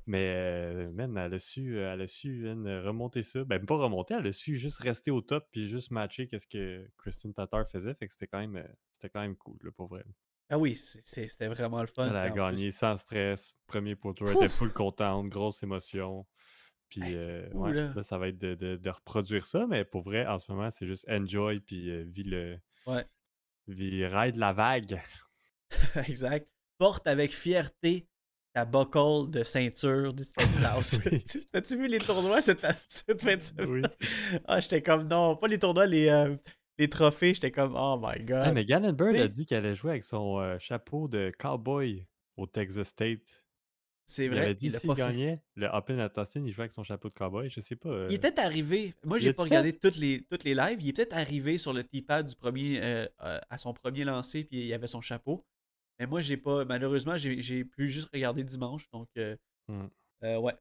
[0.06, 3.43] Mais, euh, man, elle a su, elle a su man, remonter ça.
[3.45, 6.86] Ben, pas remonter, elle a su juste rester au top puis juste matcher qu'est-ce que
[6.97, 7.93] Christine Tatar faisait.
[7.93, 10.04] Fait que c'était quand même, euh, c'était quand même cool, là, pour vrai.
[10.53, 12.07] Ah oui, c'était vraiment le fun.
[12.07, 13.55] Elle a plus, gagné sans stress.
[13.65, 16.27] Premier Tour, elle était full contente, grosse émotion.
[16.89, 17.91] Puis Hey, euh, fou, ouais, là.
[17.95, 20.69] là, ça va être de, de- de reproduire ça, mais pour vrai, en ce moment,
[20.69, 22.59] c'est juste enjoy puis euh, vis le.
[22.85, 23.03] Ouais.
[23.65, 25.01] Vis ride la vague.
[26.07, 26.47] exact.
[26.77, 28.07] Porte avec fierté
[28.53, 30.21] ta buckle de ceinture du.
[31.11, 31.25] Oui.
[31.51, 33.69] T'as-tu vu les tournois cette, cette fin de semaine?
[33.71, 33.81] Oui.
[34.45, 36.35] Ah, j'étais comme non, pas les tournois, les, euh,
[36.77, 37.33] les trophées.
[37.33, 38.43] J'étais comme oh my god.
[38.45, 42.05] Ah, mais Gannon Bird a dit qu'elle allait jouer avec son euh, chapeau de cowboy
[42.38, 43.45] au Texas State.
[44.05, 44.97] c'est Il vrai, avait dit il a s'il fait.
[44.97, 47.49] gagnait le Open at Austin, il jouait avec son chapeau de cowboy.
[47.49, 47.89] Je sais pas.
[47.89, 48.93] euh, Il est peut-être arrivé.
[49.03, 49.49] Moi, Il j'ai pas fait?
[49.49, 50.79] regardé toutes les, toutes les lives.
[50.81, 54.43] Il est peut-être arrivé sur le T-pad du premier, euh, euh, à son premier lancer,
[54.43, 55.45] puis il avait son chapeau.
[55.99, 56.65] Mais moi, j'ai pas.
[56.65, 58.89] Malheureusement, j'ai pu juste regarder dimanche.
[58.91, 59.36] Donc, euh,
[60.23, 60.53] euh, ouais.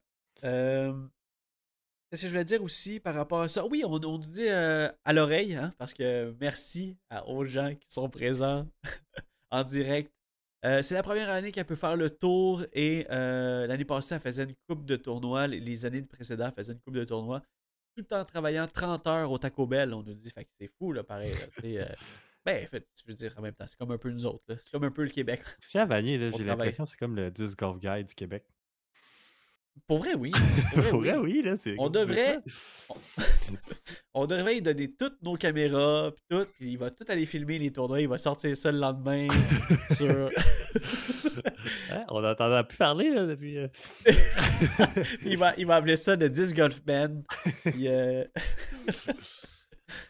[2.13, 3.65] Qu'est-ce que je voulais dire aussi par rapport à ça?
[3.65, 7.73] Oui, on, on nous dit euh, à l'oreille, hein, parce que merci à, aux gens
[7.73, 8.67] qui sont présents
[9.49, 10.13] en direct.
[10.63, 14.21] Euh, c'est la première année qu'elle peut faire le tour et euh, l'année passée, elle
[14.21, 15.47] faisait une coupe de tournois.
[15.47, 17.41] Les, les années précédentes, elle faisait une coupe de tournois
[17.97, 19.91] tout en travaillant 30 heures au Taco Bell.
[19.91, 21.33] On nous dit, fait que c'est fou, là, pareil.
[21.63, 21.87] là,
[22.45, 24.43] ben, en fait, je veux dire, en même temps, c'est comme un peu nous autres.
[24.49, 24.55] là.
[24.63, 25.41] C'est comme un peu le Québec.
[25.59, 28.45] Christian Vanier, là, On j'ai l'impression que c'est comme le disc golf guy du Québec.
[29.87, 30.31] Pour vrai, oui.
[30.73, 31.07] Pour vrai, Pour oui.
[31.09, 31.75] vrai, oui, là, c'est.
[31.77, 32.39] On devrait,
[34.13, 37.59] on, devrait lui donner toutes nos caméras, puis tout, puis il va tout aller filmer
[37.59, 39.27] les tournois, il va sortir ça le lendemain
[39.91, 40.29] sur...
[41.91, 43.57] Hein, On n'entendait plus parler là, depuis.
[43.57, 43.67] euh,
[45.25, 47.21] il, va, il va appeler ça le Disc Golf Band.
[47.65, 48.23] Puis, euh,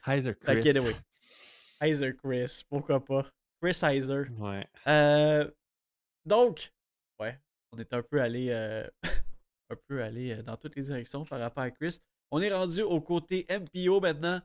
[0.08, 0.60] Heiser Chris.
[0.62, 0.96] que anyway.
[1.82, 3.26] Heiser Chris, pourquoi pas?
[3.62, 4.24] Chris Heiser.
[4.38, 4.66] Ouais.
[4.88, 5.50] Euh,
[6.26, 6.72] donc,
[7.20, 7.40] ouais,
[7.72, 8.86] on est un peu allé, euh,
[9.70, 12.00] un peu allé euh, dans toutes les directions par rapport à Chris.
[12.32, 14.42] On est rendu au côté MPO maintenant.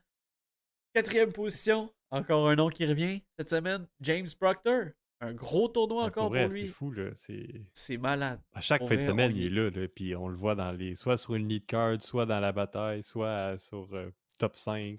[0.95, 4.87] Quatrième position, encore un nom qui revient cette semaine, James Proctor.
[5.21, 6.69] Un gros tournoi Mais encore pour vrai, pour c'est lui.
[6.69, 7.11] fou, là.
[7.15, 7.49] C'est.
[7.73, 8.41] C'est malade.
[8.53, 10.71] À chaque fin de semaine, on il est là, là, puis on le voit dans
[10.71, 10.95] les.
[10.95, 14.99] soit sur une lead card, soit dans la bataille, soit euh, sur euh, top 5.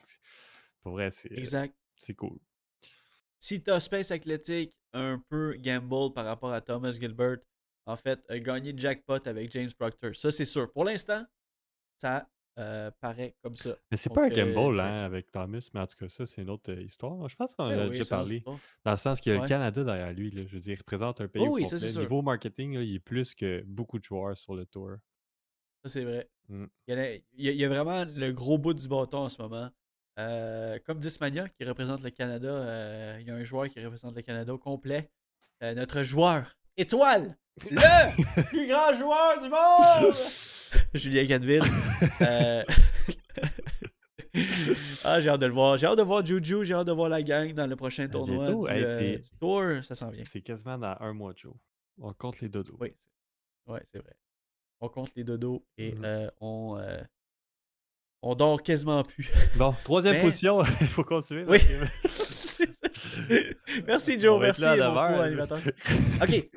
[0.82, 1.74] Pour vrai, c'est Exact.
[1.96, 2.38] c'est cool.
[3.40, 7.38] Si t'as Space Athletic un peu gamble par rapport à Thomas Gilbert,
[7.89, 10.15] en fait, a gagné le jackpot avec James Proctor.
[10.15, 10.71] Ça, c'est sûr.
[10.71, 11.25] Pour l'instant,
[11.97, 12.28] ça
[12.60, 13.75] euh, paraît comme ça.
[13.89, 16.25] Mais c'est pas un euh, gamble je- hein, avec Thomas, mais en tout cas, ça,
[16.25, 17.28] c'est une autre euh, histoire.
[17.28, 18.43] Je pense qu'on en Ouais, a oui, déjà parlé.
[18.84, 19.43] Dans le sens qu'il y a Ouais.
[19.43, 20.30] le Canada derrière lui.
[20.30, 20.43] Là.
[20.45, 22.02] Je veux dire, il représente un pays Oh au oui, ça, sûr.
[22.02, 24.91] Niveau marketing, là, il est plus que beaucoup de joueurs sur le tour.
[25.84, 26.30] Ça, c'est vrai.
[26.49, 26.65] Mm.
[26.88, 29.69] Il, y en a, il y vraiment le gros bout du bâton en ce moment.
[30.19, 34.15] Euh, comme Dismania qui représente le Canada, euh, il y a un joueur qui représente
[34.15, 35.10] le Canada au complet.
[35.63, 37.38] Euh, notre joueur, étoile,
[37.70, 40.15] le plus grand joueur du monde,
[40.94, 41.63] Julien Canville.
[42.22, 42.63] Euh,
[45.04, 45.78] ah, j'ai hâte de le voir.
[45.78, 48.46] J'ai hâte de voir Juju, j'ai hâte de voir la gang dans le prochain tournoi
[48.46, 49.63] bientôt, du, hey, euh, c'est- du tour.
[49.84, 50.24] Ça s'en vient.
[50.30, 51.58] C'est quasiment dans un mois de show.
[52.00, 52.76] On compte les dodos.
[52.80, 52.94] Oui,
[53.65, 54.15] c'est ouais, c'est vrai.
[54.82, 56.06] On compte les dodos et Mhm.
[56.06, 57.02] euh, on, euh,
[58.22, 59.30] on dort quasiment plus.
[59.58, 61.46] Bon, troisième Mais- position, il faut continuer.
[61.48, 61.60] Oui.
[61.60, 62.29] que-
[63.88, 65.60] merci Joe, merci co-animateur.
[65.65, 65.72] là.
[66.24, 66.50] Ok,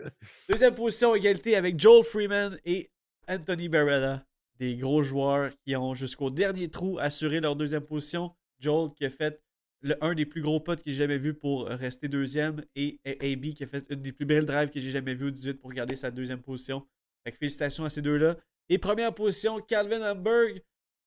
[0.51, 2.91] deuxième position, égalité avec Joel Freeman et
[3.29, 4.25] Anthony Barella.
[4.59, 8.33] Des gros joueurs qui ont jusqu'au dernier trou assuré leur deuxième position.
[8.61, 9.41] Joel qui a fait
[9.81, 13.53] le, un des plus gros potes que j'ai jamais vu pour rester deuxième et AB
[13.55, 15.73] qui a fait une des plus belles drives que j'ai jamais vu au 18 pour
[15.73, 16.87] garder sa deuxième position.
[17.25, 18.37] Fait que félicitations à ces deux-là.
[18.69, 20.61] Et première position, Calvin Hamburg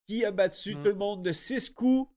[0.07, 0.83] qui a battu Mm.
[0.83, 2.11] tout le monde de 6 coups.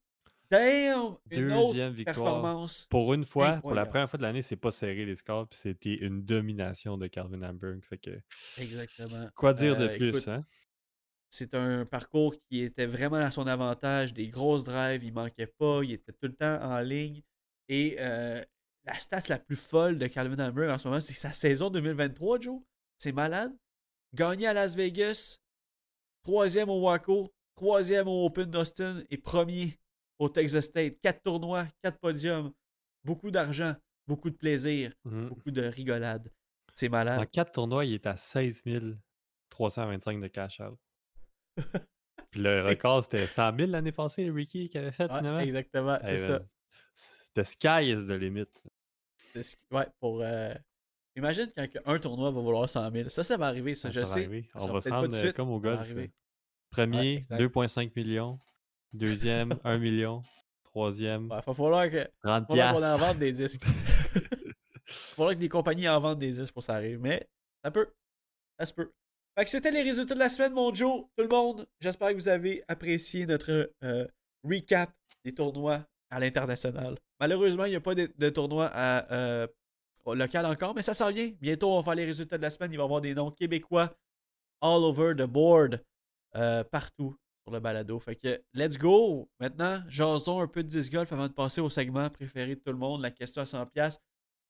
[0.50, 1.16] Damn!
[1.30, 2.14] Une autre Deuxième victoire.
[2.16, 2.86] performance.
[2.88, 5.58] Pour une fois, pour la première fois de l'année, c'est pas serré les scores, puis
[5.58, 7.80] c'était une domination de Calvin Hamburg.
[7.82, 8.18] Fait que,
[8.58, 9.28] Exactement.
[9.34, 10.44] quoi dire de Euh, plus, écoute, hein?
[11.30, 15.80] C'est un parcours qui était vraiment à son avantage, des grosses drives, il manquait pas,
[15.84, 17.20] il était tout le temps en ligne.
[17.68, 18.42] Et euh,
[18.84, 22.40] la stat la plus folle de Calvin Hamburg en ce moment, c'est sa saison 2023,
[22.40, 22.62] Joe.
[22.96, 23.52] C'est malade.
[24.14, 25.36] Gagné à Las Vegas,
[26.22, 29.78] troisième au Waco, troisième au Open d'Austin et premier
[30.18, 31.00] au Texas State.
[31.00, 32.52] Quatre tournois, quatre podiums,
[33.04, 33.74] beaucoup d'argent,
[34.06, 35.28] beaucoup de plaisir, Mhm.
[35.28, 36.30] beaucoup de rigolade.
[36.74, 37.30] C'est En malade.
[37.30, 38.62] quatre tournois, il est à 16
[39.50, 40.78] 325 de cash out.
[42.30, 45.40] Puis le record, c'était 100 000 l'année passée, le Ricky qui avait fait, Ouais, finalement.
[45.40, 46.40] exactement, c'est ça.
[47.34, 48.46] The sky is the limit.
[49.70, 50.20] Ouais, pour.
[50.22, 50.52] euh,
[51.16, 53.08] Imagine quand un tournoi va vouloir 100 000.
[53.08, 54.20] Ça, ça va arriver, ça, Ah, je va sais.
[54.20, 54.48] arriver.
[54.54, 56.10] Ça On va se rendre euh, comme au ça va golf.
[56.70, 57.38] Premier, exact.
[57.40, 58.38] 2,5 millions.
[58.92, 60.22] Deuxième, 1 million.
[60.64, 62.08] Troisième, Il va falloir que.
[62.22, 63.64] 30 Faudra qu'on en vende des disques.
[64.86, 67.00] faudra que des compagnies en vendent des disques pour que ça arrive.
[67.00, 67.28] Mais
[67.64, 67.88] ça peut.
[68.58, 68.92] Ça se peut.
[69.36, 71.04] Fait que c'était les résultats de la semaine, mon Joe.
[71.16, 74.06] Tout le monde, j'espère que vous avez apprécié notre euh,
[74.44, 74.90] recap
[75.24, 76.96] des tournois à l'international.
[77.20, 79.46] Malheureusement, il n'y a pas de, de tournoi à, euh,
[80.06, 81.30] local encore, mais ça s'en vient.
[81.40, 82.72] Bientôt, on va faire les résultats de la semaine.
[82.72, 83.90] Il va y avoir des noms québécois
[84.60, 85.84] all over the board,
[86.34, 87.16] euh, partout
[87.48, 87.98] sur le balado.
[87.98, 89.28] Fait que, let's go!
[89.40, 92.70] Maintenant, jason un peu de disc golf avant de passer au segment préféré de tout
[92.72, 93.98] le monde, la question à 100$.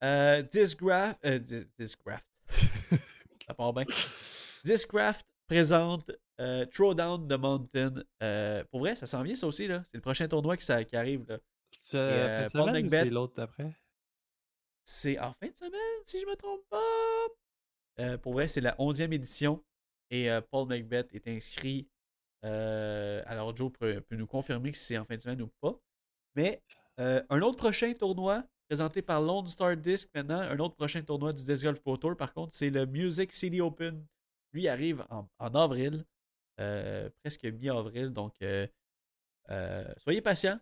[0.04, 1.18] Euh, Discraft.
[1.24, 2.26] Euh, Dis- Discraft.
[3.46, 3.84] ça part bien.
[4.64, 7.94] Discraft présente euh, Throwdown the Mountain.
[8.22, 9.68] Euh, pour vrai, ça s'en vient, ça aussi.
[9.68, 9.82] là.
[9.87, 11.24] C'est le prochain tournoi qui, ça- qui arrive.
[11.28, 11.38] là.
[11.70, 13.72] Tu Et, euh, c'est l'autre d'après?
[14.84, 18.16] C'est en fin de semaine, si je me trompe pas.
[18.18, 19.62] Pour vrai, c'est la 11e édition.
[20.11, 21.87] Et Paul Macbeth est inscrit.
[22.44, 25.79] Euh, alors, Joe peut, nous confirmer que c'est en fin de semaine ou pas.
[26.35, 26.62] Mais
[27.01, 31.33] euh, un autre prochain tournoi présenté par Lone Star Disc maintenant, un autre prochain tournoi
[31.33, 34.05] du Disc Golf Pro Tour, par contre, c'est le Music City Open.
[34.53, 36.05] Lui arrive en, avril,
[36.61, 38.11] euh, presque mi-avril.
[38.11, 38.35] Donc,
[39.98, 40.59] soyez patients.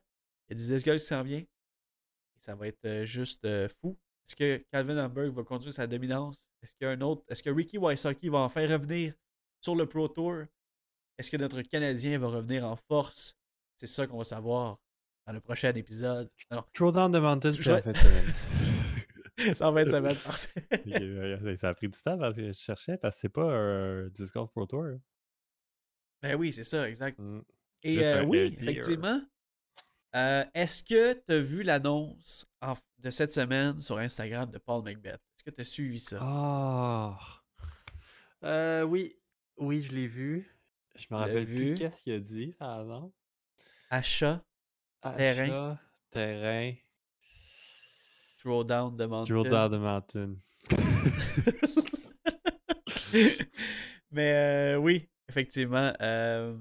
[0.49, 1.39] Il y a du Disc Golf qui s'en vient.
[1.39, 3.97] Et ça va être juste fou.
[4.27, 6.49] Est-ce que Calvin Hamburg va continuer sa dominance?
[6.63, 7.23] Est-ce qu'il y a un autre?
[7.29, 9.15] Est-ce que Ricky Wysocki va enfin revenir
[9.61, 10.47] sur le Pro Tour?
[11.19, 13.37] Est-ce que notre Canadien va revenir en force?
[13.77, 14.79] C'est ça qu'on va savoir
[15.27, 16.31] dans le prochain épisode.
[16.51, 18.35] Alors, Throwdown the Mountain, c'est en fin de semaine.
[19.55, 20.63] ça va être semaine, parfait.
[20.87, 24.09] Euh, ça a pris du temps parce que je cherchais, parce que c'est pas un
[24.09, 24.87] Disc Golf Pro Tour.
[26.23, 27.19] Ben oui, c'est ça, exact.
[27.19, 27.43] Mm.
[27.83, 28.63] Et euh, oui, idea.
[28.63, 29.21] effectivement.
[30.15, 32.47] Euh, Est-ce que tu as vu l'annonce
[32.99, 35.15] de cette semaine sur Instagram de Paul Macbeth?
[35.15, 36.19] Est-ce que tu as suivi ça?
[36.21, 37.19] Ah!
[38.43, 39.17] Euh, oui,
[39.59, 40.51] oui, je l'ai vu.
[40.97, 41.55] Je me rappelle vu?
[41.55, 43.15] plus qu'est-ce qu'il a dit, par exemple.
[43.91, 44.45] Achat,
[45.17, 45.45] Terrain.
[45.45, 45.81] Achat,
[46.11, 46.73] terrain,
[48.39, 49.35] Throwdown de Mountain.
[49.35, 50.37] Throwdown the Mountain.
[54.11, 56.57] Mais euh, oui, effectivement, euh,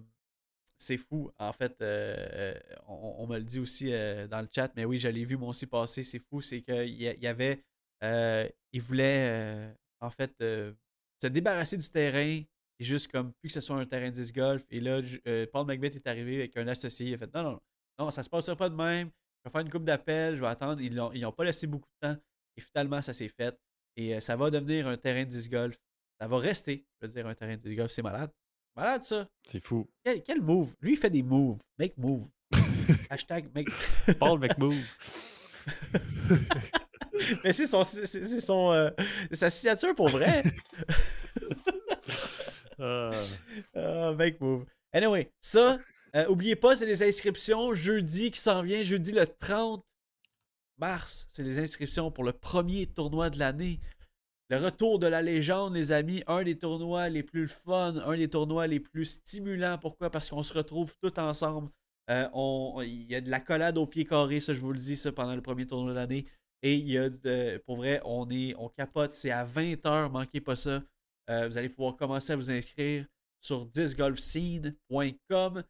[0.78, 1.32] c'est fou.
[1.38, 2.54] En fait, euh,
[2.88, 3.92] on, on me le dit aussi
[4.30, 6.04] dans le chat, mais oui, je l'ai vu moi aussi passer.
[6.04, 7.64] C'est fou, c'est qu'il y, y avait.
[8.02, 12.42] il voulait, en fait, se débarrasser du terrain
[12.80, 14.66] et juste comme plus que ce soit un terrain de disc golf.
[14.70, 17.08] Et là, euh, Paul Macbeth est arrivé avec un associé.
[17.08, 17.62] Il a fait non, non,
[18.00, 19.10] non, ça se passera pas de même.
[19.44, 20.82] Je vais faire une coupe d'appel, je vais attendre.
[20.82, 22.18] Ils n'ont pas laissé beaucoup de temps.
[22.58, 23.58] Et finalement, ça s'est fait.
[23.96, 25.78] Et euh, ça va devenir un terrain de disc golf.
[26.20, 27.92] Ça va rester, je veux dire, un terrain de disc golf.
[27.92, 28.32] C'est malade.
[28.76, 29.28] Malade, ça.
[29.48, 29.88] C'est fou.
[30.04, 30.76] Quel, quel move.
[30.82, 31.60] Lui, il fait des moves.
[31.80, 32.28] Make move.
[33.10, 33.70] Hashtag make.
[34.20, 34.76] Paul McMove.
[37.44, 38.06] Mais c'est son, c'est,
[38.40, 38.90] son, euh,
[39.30, 40.44] c'est sa signature pour vrai.
[42.80, 43.12] Ah.
[43.76, 44.66] Ah, make move.
[44.94, 45.78] Anyway, ça,
[46.16, 49.86] euh, oubliez pas, c'est les inscriptions jeudi qui s'en vient, jeudi le 30
[50.78, 51.26] mars.
[51.30, 53.80] C'est les inscriptions pour le premier tournoi de l'année.
[54.50, 56.24] Le retour de la légende, les amis.
[56.28, 59.78] Un des tournois les plus fun, un des tournois les plus stimulants.
[59.80, 60.10] Pourquoi?
[60.10, 61.70] Parce qu'on se retrouve tous ensemble.
[62.12, 62.28] Euh,
[62.84, 65.12] Il y a de la collade au pied carré, ça je vous le dis, ça
[65.12, 66.26] pendant le premier tournoi de l'année.
[66.62, 70.42] Et il y a de, pour vrai, on est, on capote, c'est à 20h, manquez
[70.42, 70.84] pas ça.
[71.30, 73.06] Euh, vous allez pouvoir commencer à vous inscrire
[73.40, 75.64] sur discgolfscene.com,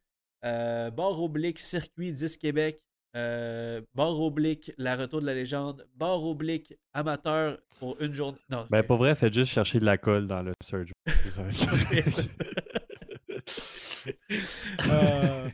[0.45, 2.81] euh, barre oblique circuit 10 Québec,
[3.15, 8.37] euh, barre oblique la retour de la légende, barre oblique amateur pour une journée.
[8.49, 10.91] Non, Ben, pour vrai, faites juste chercher de la colle dans le search.
[14.87, 15.49] Euh,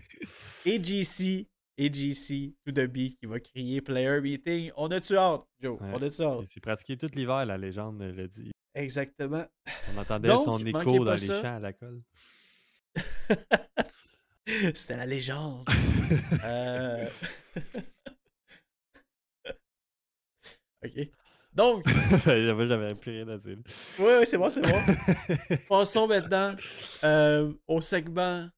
[0.65, 1.47] AGC,
[1.79, 4.71] AGC, to the B qui va crier player meeting.
[4.75, 5.79] On a-tu hâte, Joe?
[5.79, 5.87] Ouais.
[5.93, 6.45] On a-tu hâte?
[6.47, 8.51] C'est pratiqué tout l'hiver, la légende l'a dit.
[8.73, 9.45] Exactement.
[9.93, 11.41] On entendait Donc, son écho dans les ça.
[11.41, 12.01] champs à la colle.
[14.75, 15.67] C'était la légende.
[16.43, 17.07] Euh,
[20.83, 21.07] ok.
[21.53, 21.85] Donc,
[22.25, 23.57] J'avais j'avais plus rien à dire.
[23.99, 25.55] ouais, ouais, c'est bon, c'est bon.
[25.69, 26.53] Passons maintenant
[27.05, 28.49] euh, au segment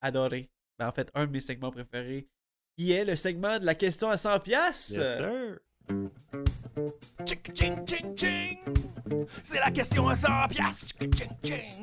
[0.00, 0.50] adoré.
[0.78, 2.28] Ben, en fait, un de mes segments préférés,
[2.76, 4.90] qui est le segment de la question à 100 pièces.
[4.90, 5.58] Yes, sir.
[7.24, 8.41] Tchic, ching, ching, ching.
[9.44, 10.86] C'est la question à 100 piastres.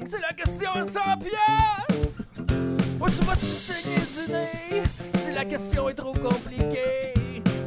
[0.05, 2.23] C'est la question à 100 piastres.
[2.99, 4.83] Où tu vas-tu saigner du nez?
[5.25, 7.13] Si la question est trop compliquée?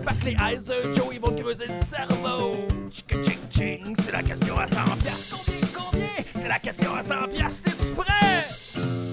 [0.05, 2.67] Parce que les eyes de Joe, ils vont creuser le cerveau.
[2.91, 5.37] C'est la question à 100 piastres.
[5.45, 6.09] Combien, combien?
[6.35, 7.63] C'est la question à 100 piastres.
[7.63, 8.43] T'es-tu prêt?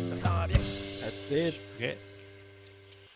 [0.10, 0.60] Ça sent bien.
[1.02, 1.56] That's it.
[1.78, 1.98] Prêt?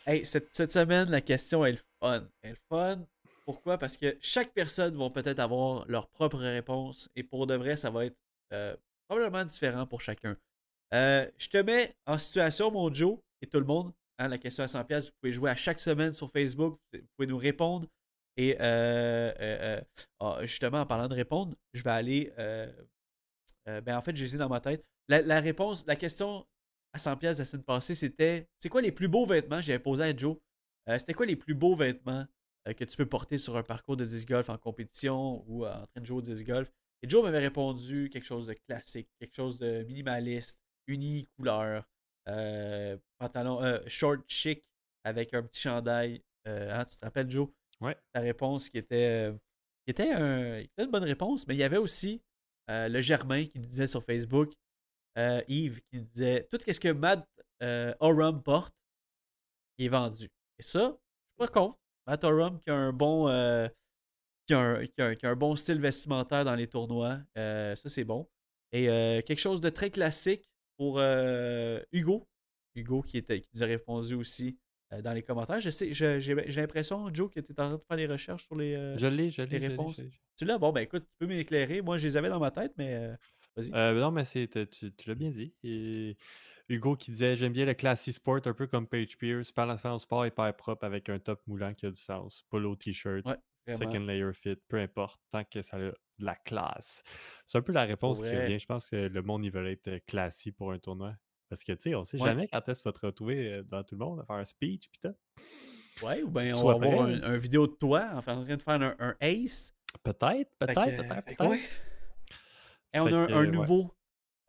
[0.06, 2.24] Hey, cette, cette semaine, la question est le fun.
[2.42, 3.06] Elle est le fun.
[3.46, 3.78] Pourquoi?
[3.78, 7.90] Parce que chaque personne va peut-être avoir leur propre réponse et pour de vrai, ça
[7.90, 8.18] va être
[8.54, 8.76] euh,
[9.08, 10.38] probablement différent pour chacun.
[10.94, 13.92] Euh, je te mets en situation, mon Joe, et tout le monde.
[14.20, 16.80] hein, la question à 100$, pièces, vous pouvez jouer à chaque semaine sur Facebook.
[16.94, 17.88] Vous pouvez nous répondre.
[18.38, 19.82] Et euh,
[20.20, 22.34] ah, justement, en parlant de répondre, je vais aller.
[23.66, 24.86] ben, en fait, j'ai dans ma tête.
[25.10, 26.46] La, réponse, la question
[26.94, 29.62] à 100$ pièces la semaine passée, c'était c'est quoi les plus beaux vêtements?
[29.62, 30.38] J'avais posé à Joe.
[30.98, 32.26] C'était quoi les plus beaux vêtements
[32.68, 35.74] euh, que tu peux porter sur un parcours de disc golf en compétition ou euh,
[35.74, 36.72] en train de jouer au disc golf
[37.02, 41.84] Et Joe m'avait répondu quelque chose de classique, quelque chose de minimaliste, uni couleur,
[42.30, 44.64] euh, pantalon, euh, short chic
[45.04, 46.22] avec un petit chandail.
[46.46, 47.48] Hein, tu te rappelles, Joe?
[47.80, 47.98] Ouais.
[48.14, 49.32] Ta réponse qui était,
[49.86, 52.22] qui était, un- qui était une bonne réponse, mais il y avait aussi
[52.70, 54.52] le Germain qui disait sur Facebook,
[55.48, 57.26] Yves, qui disait tout ce que Matt
[58.00, 58.74] Oram porte,
[59.78, 60.30] il est vendu.
[60.60, 61.78] Et ça, je suis pas contre.
[62.08, 63.28] Matt Oram qui a un bon.
[63.30, 63.68] euh,
[64.48, 67.20] qui, a un, qui a un- qui a un bon style vestimentaire dans les tournois.
[67.38, 68.28] euh, ça, c'est bon.
[68.72, 71.00] Et euh, quelque chose de très classique pour
[71.92, 72.28] Hugo.
[72.76, 74.58] Hugo qui, était, qui nous a répondu aussi
[75.04, 75.62] dans les commentaires.
[75.62, 78.08] Je sais, je- j'ai j'ai l'impression, Joe, que tu es en train de faire des
[78.08, 78.74] recherches sur les.
[78.98, 79.60] Je l'ai, je l'ai.
[79.60, 79.98] les je réponses.
[80.02, 80.04] je.
[80.38, 80.58] Tu l'as?
[80.58, 81.82] Bon, ben écoute, tu peux m'éclairer.
[81.82, 83.16] Moi, je les avais dans ma tête, mais euh,
[83.56, 83.70] vas-y.
[84.00, 85.54] Non, mais c'est, tu, tu l'as bien dit.
[85.64, 86.18] Et
[86.74, 89.78] Hugo qui disait J'aime bien le classy sport, un peu comme Page Pierce, par la
[89.84, 92.44] en sport hyper propre avec un top moulant qui a du sens.
[92.50, 97.04] Polo t-shirt, Ouais, second layer fit, peu importe, tant que ça a de la classe.
[97.46, 98.60] C'est un peu la réponse qui revient.
[98.60, 101.16] Je pense que le monde, il veut être euh, classy pour un tournoi.
[101.50, 102.30] Parce que, tu sais, on sait Ouais.
[102.30, 104.38] jamais quand est-ce que tu vas te retrouver euh, dans tout le monde à faire
[104.38, 105.16] un speech, pis tout.
[106.04, 107.16] Ouais, ou bien on va avoir prêt.
[107.16, 109.74] un, un vidéo de toi en train de faire un, un ace.
[110.02, 111.60] Peut-être, peut-être, peut-être, peut-être.
[112.94, 113.92] Et on a un, nouveau,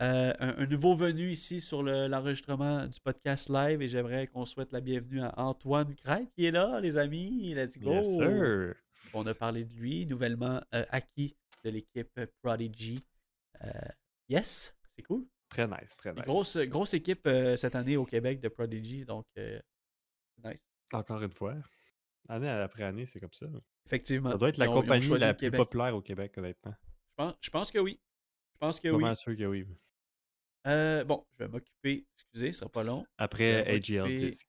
[0.02, 4.44] euh, un, un nouveau venu ici sur le- l'enregistrement du podcast live et j'aimerais qu'on
[4.44, 7.54] souhaite la bienvenue à Antoine Craig qui est là, les amis.
[7.54, 7.92] Let's go!
[7.92, 8.74] Yes, sir.
[9.12, 12.98] On a parlé de lui, nouvellement euh, acquis de l'équipe Prodigy.
[13.62, 13.70] Euh,
[14.28, 15.24] yes, c'est cool.
[15.48, 16.24] Très nice, très Une nice.
[16.24, 19.24] Grosse, grosse équipe cette année au Québec de Prodigy, donc
[20.44, 20.64] nice.
[20.92, 21.54] Encore une fois.
[22.28, 23.46] Année après année, c'est comme ça.
[23.86, 24.30] Effectivement.
[24.32, 25.58] Ça doit être la ont- compagnie la plus Québec.
[25.58, 26.74] populaire au Québec, honnêtement.
[27.10, 28.00] Je pense, je pense que oui.
[28.54, 29.16] Je pense que oui.
[29.16, 29.66] sûr que oui.
[30.66, 33.04] Euh, bon, je vais m'occuper, excusez, ce sera pas long.
[33.18, 34.46] Après AGL Disc.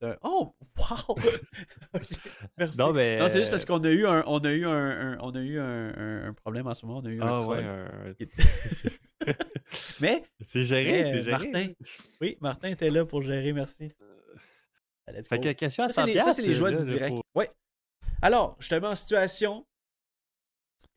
[0.00, 1.16] d'un- Oh, wow!
[2.56, 2.78] Merci.
[2.78, 3.18] Non, mais.
[3.18, 5.40] Non, c'est juste parce qu'on a eu un, on a eu un, un- on a
[5.40, 7.00] eu un, problème en ce moment.
[7.00, 8.14] On a eu un Ah ouais, un-
[10.00, 11.30] Mais, c'est géré, c'est euh, géré.
[11.30, 11.66] Martin,
[12.20, 13.92] oui, Martin était là pour gérer, merci.
[15.08, 15.42] Let's Fait go.
[15.42, 17.08] que question à Ça, c'est 100 les, les joies du direct.
[17.10, 17.50] pour- Ouais.
[18.22, 19.66] Alors, je te mets en situation.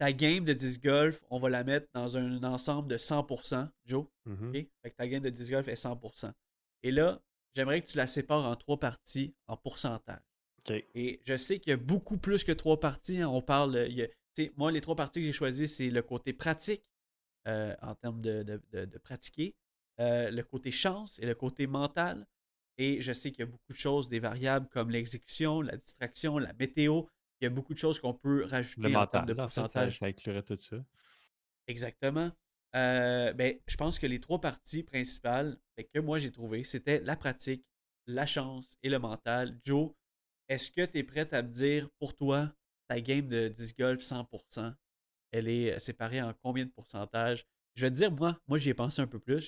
[0.01, 4.07] Ta game de disc golf, on va la mettre dans un ensemble de 100%, Joe.
[4.25, 4.49] Mhm.
[4.49, 4.53] OK?
[4.81, 6.33] Fait que ta game de disc golf est 100%.
[6.81, 7.21] Et là,
[7.53, 10.23] j'aimerais que tu la sépares en trois parties en pourcentage.
[10.95, 13.21] Et je sais qu'il y a beaucoup plus que trois parties.
[13.21, 13.29] hein.
[13.29, 13.85] On parle.
[13.89, 16.33] il y a- tu sais, moi, les trois parties que j'ai choisies, c'est le côté
[16.33, 16.83] pratique,
[17.47, 19.53] euh, en termes de, de- de- de pratiquer,
[19.99, 22.25] euh, le côté chance et le côté mental.
[22.79, 26.39] Et je sais qu'il y a beaucoup de choses, des variables comme l'exécution, la distraction,
[26.39, 27.03] la météo.
[27.41, 29.63] Il y a beaucoup de choses qu'on peut rajouter Le en mental, de là, ça,
[29.63, 29.97] pourcentage.
[29.97, 30.77] ça inclurait tout ça.
[31.67, 32.31] Exactement.
[32.75, 37.01] Euh, ben, je pense que les trois parties principales fait que moi j'ai trouvé, c'était
[37.01, 37.65] la pratique,
[38.07, 39.59] la chance et le mental.
[39.65, 39.91] Joe,
[40.47, 42.53] est-ce que tu es prête à me dire pour toi,
[42.87, 44.73] ta game de disc golf 100%,
[45.31, 47.45] elle est euh, séparée en combien de pourcentage?
[47.75, 49.41] Je vais te dire, moi, moi j'y ai pensé un peu plus.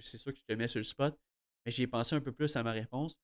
[0.00, 1.18] C'est sûr que je te mets sur le spot,
[1.64, 3.16] mais j'y ai pensé un peu plus à ma réponse.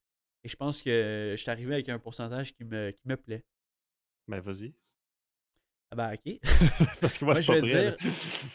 [0.44, 3.44] Et je pense que je suis arrivé avec un pourcentage qui me, qui me plaît.
[4.32, 4.72] Ben, vas-y.
[5.90, 6.40] Ah ben, ok.
[7.02, 7.96] Parce que moi, Moi, je vais prêt, là.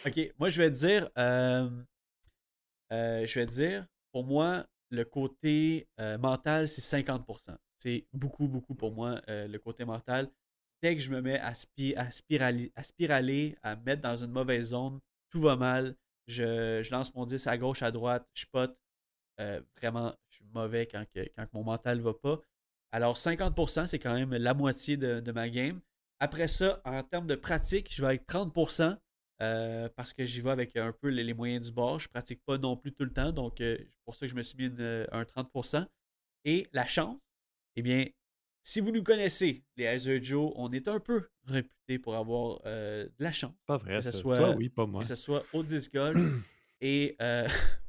[0.07, 1.69] OK, moi, je vais te dire, euh,
[2.91, 7.55] euh, je vais dire, pour moi, le côté euh, mental, c'est 50%.
[7.77, 10.31] C'est beaucoup, beaucoup pour moi, euh, le côté mental.
[10.81, 14.15] Dès que je me mets à, spi- à, spirali- à spiraler, à me mettre dans
[14.15, 14.99] une mauvaise zone,
[15.29, 15.95] tout va mal.
[16.25, 18.75] Je, je lance mon 10 à gauche, à droite, je pote.
[19.79, 22.39] vraiment, je suis mauvais quand, que- quand que mon mental va pas.
[22.91, 25.79] Alors, 50%, c'est quand même la moitié de, de ma game.
[26.19, 28.97] Après ça, en termes de pratique, je vais avec 30%.
[29.43, 31.99] euh, parce que j'y vais avec un peu les, les moyens du bord.
[31.99, 34.35] Je pratique pas non plus tout le temps, donc euh, c'est pour ça que je
[34.35, 35.85] me suis mis une- un 30%.
[36.43, 37.19] Et la chance,
[37.75, 38.05] eh bien,
[38.63, 43.03] si vous nous connaissez, les Heiser Joe, on est un peu réputés pour avoir euh,
[43.05, 44.17] de la chance, Pas vrai, Que ce ça.
[44.17, 45.01] soit- oui, pas moi.
[45.03, 46.19] que ce soit au disc golf
[46.81, 47.47] et euh,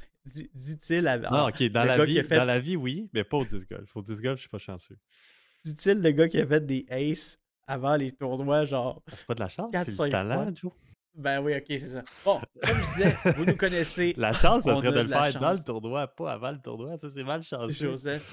[0.55, 3.25] dit-il à- Non, ok, dans la, vie, qui a fait- dans la vie, oui, mais
[3.25, 3.97] pas au disc golf.
[3.97, 4.97] Au disc golf, je suis pas chanceux.
[5.65, 9.41] dit-il le gars qui a fait des aces avant les tournois, genre C'est pas de
[9.41, 10.53] la chance, c'est le talent, fois?
[10.55, 10.73] Joe.
[11.15, 12.03] ben oui, ok, c'est ça.
[12.25, 15.51] Bon, comme je disais, vous nous connaissez, La chance, ça serait de le faire dans
[15.51, 15.65] le chance.
[15.65, 16.97] tournoi, pas avant le tournoi.
[16.99, 17.73] Ça, c'est mal chanceux.
[17.91, 18.25] Joseph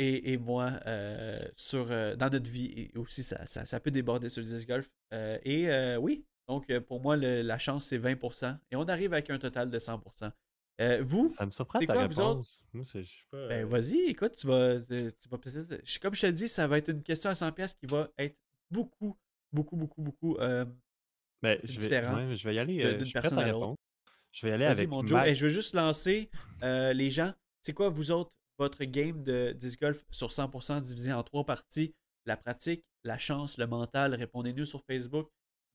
[0.00, 3.90] et, et moi euh, sur, euh, dans notre vie et aussi ça, ça, ça peut
[3.90, 4.88] déborder sur le disc golf.
[5.12, 9.28] Euh, et oui, donc pour moi le- la chance c'est 20% et on arrive avec
[9.30, 10.30] un total de 100%.
[10.80, 12.28] Euh, vous, Ça me surprend C'est ta quoi, vous autres?
[12.30, 12.62] réponse?
[12.72, 13.48] Moi, c'est- je suis pas.
[13.48, 16.00] ben euh, vas-y, écoute, tu vas, euh, tu vas peut-être.
[16.00, 18.36] Comme je te dis, ça va être une question à 100$ piastres qui va être
[18.70, 19.16] beaucoup,
[19.52, 20.36] beaucoup, beaucoup, beaucoup.
[20.36, 20.64] euh,
[21.42, 22.84] ben, je, vais, différent ouais, je vais y aller.
[22.84, 23.58] euh, d'une personne à à l'autre.
[23.60, 23.76] répondre.
[24.32, 25.34] Je vais y aller Vas-y, avec mon Joe.
[25.34, 26.30] Je veux juste lancer
[26.62, 27.32] euh, les gens.
[27.62, 31.94] C'est quoi, vous autres, votre game de disc golf sur 100% divisé en trois parties?
[32.26, 34.14] La pratique, la chance, le mental.
[34.14, 35.28] Répondez-nous sur Facebook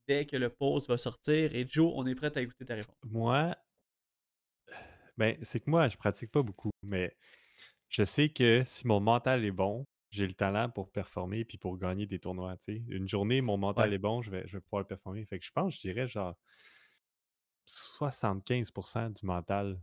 [0.06, 1.54] dès que le post va sortir.
[1.54, 2.94] Et Joe, on est prêt à écouter ta réponse.
[3.04, 3.56] Moi,
[5.16, 7.16] ben, c'est que moi, je pratique pas beaucoup, mais
[7.88, 11.78] je sais que si mon mental est bon, j'ai le talent pour performer puis pour
[11.78, 12.56] gagner des tournois.
[12.68, 13.94] Une journée, mon mental Ouais.
[13.94, 15.24] est bon, je vais, je vais pouvoir le performer.
[15.26, 16.34] Fait que je pense, je dirais genre
[17.66, 19.80] 75% du mental.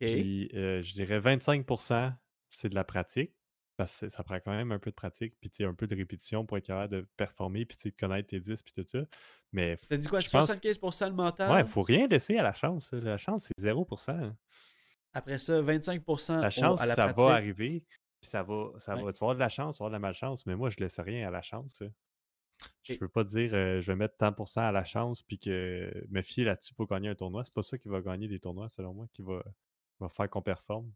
[0.00, 2.12] Puis euh, je dirais 25%
[2.50, 3.32] c'est de la pratique.
[3.78, 6.44] Parce que ça prend quand même un peu de pratique, puis un peu de répétition
[6.44, 9.04] pour être capable de performer, puis tu sais, de connaître tes 10, puis tout ça.
[9.52, 10.18] Mais T'as dit quoi?
[10.18, 11.52] je pense- 75% le mental?
[11.52, 12.92] ouais, faut rien laisser à la chance.
[12.92, 14.34] La chance, c'est 0%.
[15.12, 17.24] Après ça, 25% La au- chance, à la ça pratique.
[17.24, 17.84] va arriver.
[18.20, 19.04] Puis ça va, ça Ouais.
[19.04, 19.12] va.
[19.12, 20.78] Tu vas avoir de la chance, tu vas avoir de la malchance, mais moi, je
[20.80, 21.80] laisse rien à la chance.
[21.82, 21.90] hein.
[22.82, 23.00] Je Ok.
[23.02, 26.04] veux pas dire euh, je vais mettre tant pour cent à la chance puis que
[26.10, 27.44] me fier là-dessus pour gagner un tournoi.
[27.44, 29.40] C'est pas ça qui va gagner des tournois, selon moi, qui va,
[30.00, 30.92] va faire qu'on performe.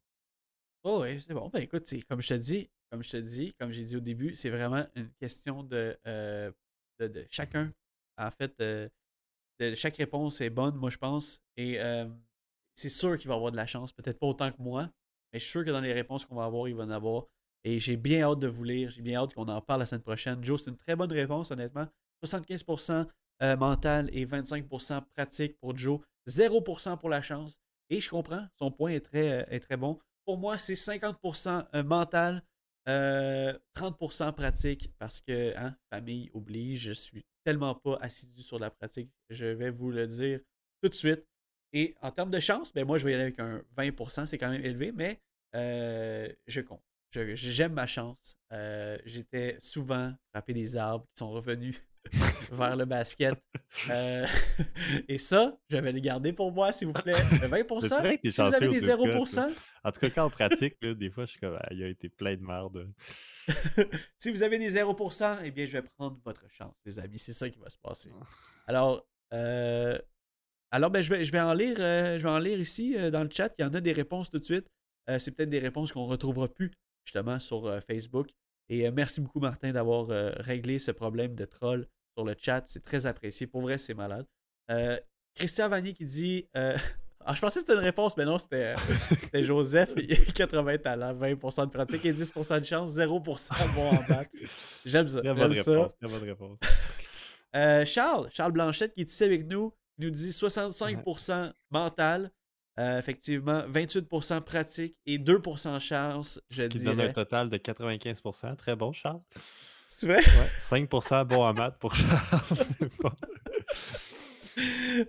[0.85, 1.49] Oh oui, c'est bon.
[1.49, 4.35] Ben écoute, comme je te dis, comme je te dis, comme j'ai dit au début,
[4.35, 6.51] c'est vraiment une question de, euh,
[6.99, 7.73] de, chacun.
[8.19, 8.89] En fait, euh,
[9.61, 11.41] de- chaque réponse est bonne, moi je pense.
[11.57, 12.07] Et euh,
[12.75, 13.93] c'est sûr qu'il va avoir de la chance.
[13.93, 14.91] Peut-être pas autant que moi,
[15.33, 17.27] mais je suis sûr que dans les réponses qu'on va avoir, il va en avoir.
[17.65, 18.91] Et j'ai bien hâte de vous lire.
[18.91, 20.45] J'ai bien hâte qu'on en parle la semaine prochaine.
[20.45, 21.87] Joe, c'est une très bonne réponse, honnêtement.
[22.25, 23.07] 75%
[23.43, 26.01] euh, mental et 25% pratique pour Joe.
[26.27, 27.61] 0% pour la chance.
[27.91, 29.99] Et je comprends, son point est très, est très bon.
[30.25, 32.43] Pour moi, c'est 50% euh, mental,
[32.89, 38.71] euh, 30% pratique, parce que, hein, famille oblige, je suis tellement pas assidu sur la
[38.71, 40.41] pratique, je vais vous le dire
[40.83, 41.25] tout de suite.
[41.73, 44.39] Et en termes de chance, ben moi, je vais y aller avec un 20%, c'est
[44.39, 45.21] quand même élevé, mais
[45.55, 46.83] euh, je compte.
[47.11, 48.37] J'aime ma chance.
[48.53, 51.83] Euh, J'étais souvent frappé des arbres qui sont revenus
[52.53, 53.35] vers le basket.
[53.91, 54.27] Euh,
[55.09, 57.13] et ça, je vais le garder pour moi, s'il vous plaît.
[57.43, 57.81] Le 20%.
[57.81, 59.53] C'est vrai que t'es si vous avez des disc golf, 0%,
[59.85, 61.89] En tout cas, quand on pratique, là, des fois, je suis comme, ah, il a
[61.89, 62.93] été plein de merde.
[64.19, 67.19] si vous avez des 0%, eh bien, je vais prendre votre chance, les amis.
[67.19, 68.11] C'est ça qui va se passer.
[68.67, 69.99] Alors, euh,
[70.71, 73.23] alors ben, je, vais, je, vais en lire, euh, je vais en lire ici dans
[73.23, 73.53] le chat.
[73.59, 74.67] Il y en a des réponses tout de suite.
[75.19, 76.71] C'est peut-être des réponses qu'on ne retrouvera plus
[77.05, 78.29] justement sur Facebook.
[78.69, 81.87] Et euh, merci beaucoup, Martin, d'avoir euh, réglé ce problème de troll
[82.17, 82.63] sur le chat.
[82.67, 83.47] C'est très apprécié.
[83.47, 84.27] Pour vrai, c'est malade.
[84.71, 84.99] Euh,
[85.35, 88.75] Christian Vanier qui dit ah, Je pensais que c'était une réponse, mais non, c'était
[89.43, 89.93] Joseph.
[89.97, 94.31] Il a 80 talents, 20% de pratique et 10% de chance, 0% bon en batte.
[94.85, 95.21] J'aime ça.
[95.23, 95.73] J'aime ça.
[95.73, 95.93] réponse.
[96.23, 96.59] Réponse.
[97.55, 102.31] Euh, Charles, Charles Blanchette qui est ici avec nous, nous dit 65% mental,
[102.79, 108.57] euh, effectivement, 28% pratique et 2% chance, je Ce qui donne un total de 95%.
[108.57, 109.21] Très bon, Charles.
[109.89, 110.21] C'est vrai?
[110.21, 112.09] Ouais, 5% bon à maths pour Charles.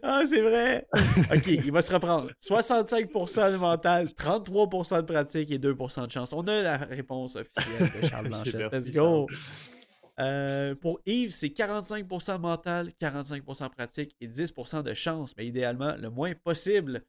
[0.01, 0.87] Ah, c'est vrai!
[1.33, 2.31] Ok, il va se reprendre.
[2.41, 6.33] 65% de mental, 33% de pratique et 2% de chance.
[6.33, 8.71] On a la réponse officielle de Charles Blanchette.
[8.71, 9.27] Let's go!
[10.19, 16.09] Euh, pour Yves, c'est 45% mental, 45% pratique et 10% de chance, mais idéalement le
[16.09, 17.03] moins possible.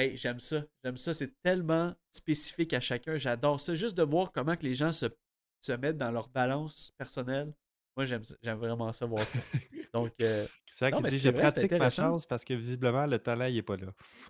[0.00, 0.62] Hey, j'aime ça.
[0.84, 1.12] J'aime ça.
[1.14, 3.16] C'est tellement spécifique à chacun.
[3.16, 3.74] J'adore ça.
[3.74, 5.06] Juste de voir comment que les gens se,
[5.60, 7.52] se mettent dans leur balance personnelle.
[7.96, 9.38] Moi, j'aime ça- j'aime vraiment ça, voir ça.
[9.94, 12.54] Donc, euh, C'est ça Non, qui mais dit je vrai, pratique ma chance parce que
[12.54, 13.88] visiblement le talent il est pas là.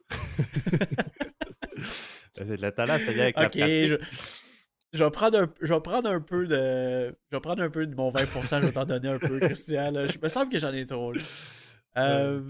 [2.35, 3.89] C'est- le talent c'est bien avec la ok, pratique.
[3.89, 3.97] je,
[4.93, 7.15] je vais prendre un, je vais prendre un peu de.
[7.31, 9.91] Je vais prendre un peu de mon 20%, je vais t'en donner un peu, Christian.
[9.91, 10.07] là.
[10.07, 11.13] Je me semble que j'en ai trop.
[11.13, 11.21] là.
[11.99, 12.43] Euh,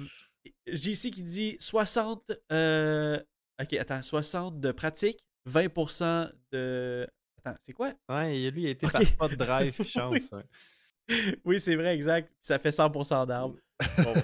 [0.74, 3.18] JC qui dit 60, euh,
[3.60, 7.06] Ok, attends, 60 de pratique, 20% de.
[7.44, 7.92] Attends, c'est quoi?
[8.08, 8.92] Ouais, lui, il a été Ok.
[8.92, 10.28] par pas de drive, chance.
[10.32, 11.12] Oui.
[11.44, 12.32] oui, c'est vrai, exact.
[12.40, 13.56] Ça fait 100% d'arbre.
[13.96, 14.14] Comprends.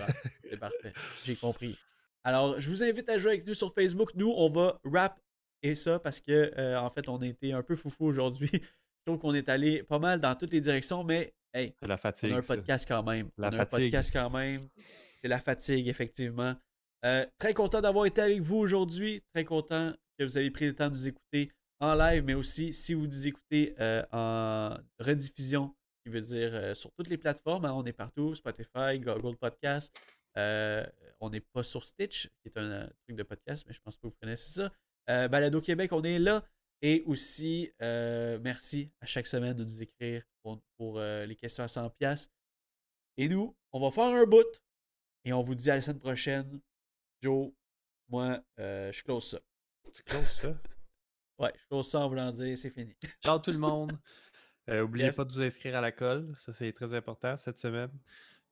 [0.48, 0.92] c'est parfait.
[1.24, 1.76] J'ai compris.
[2.24, 4.10] Alors, je vous invite à jouer avec nous sur Facebook.
[4.14, 5.20] Nous, on va rap
[5.62, 8.50] et ça parce que, euh, en fait, on a été un peu foufou aujourd'hui.
[8.52, 11.98] Je trouve qu'on est allé pas mal dans toutes les directions, mais hey, la on
[11.98, 12.32] fatigue.
[12.32, 12.54] a un ça.
[12.56, 13.30] podcast quand même.
[13.36, 13.74] La on a fatigue.
[13.74, 14.68] un podcast quand même.
[15.24, 16.54] C'est la fatigue, effectivement.
[17.06, 19.22] Euh, très content d'avoir été avec vous aujourd'hui.
[19.32, 21.50] Très content que vous avez pris le temps de nous écouter
[21.80, 26.74] en live, mais aussi si vous nous écoutez euh, en rediffusion, qui veut dire euh,
[26.74, 27.64] sur toutes les plateformes.
[27.64, 29.98] hein, on est partout, Spotify, Google Podcast.
[30.36, 34.02] On n'est pas sur Stitch, qui est un truc de podcast, mais je pense que
[34.02, 35.28] vous connaissez ça.
[35.28, 36.44] Balado Québec, on est là.
[36.82, 42.28] Et aussi, merci à chaque semaine de nous écrire pour, pour, les questions à 100$.
[43.16, 44.60] Et nous, on va faire un bout.
[45.24, 46.60] Et on vous dit à la semaine prochaine.
[47.22, 47.52] Joe,
[48.08, 49.40] moi, euh, je close ça.
[49.92, 50.54] Tu closes ça?
[51.36, 52.94] Ouais, je close ça en voulant dire c'est fini.
[53.24, 53.92] Ciao tout le monde.
[54.70, 55.16] Euh, oubliez Yes.
[55.16, 56.32] pas de vous inscrire à la colle.
[56.38, 57.90] Ça, c'est très important cette semaine.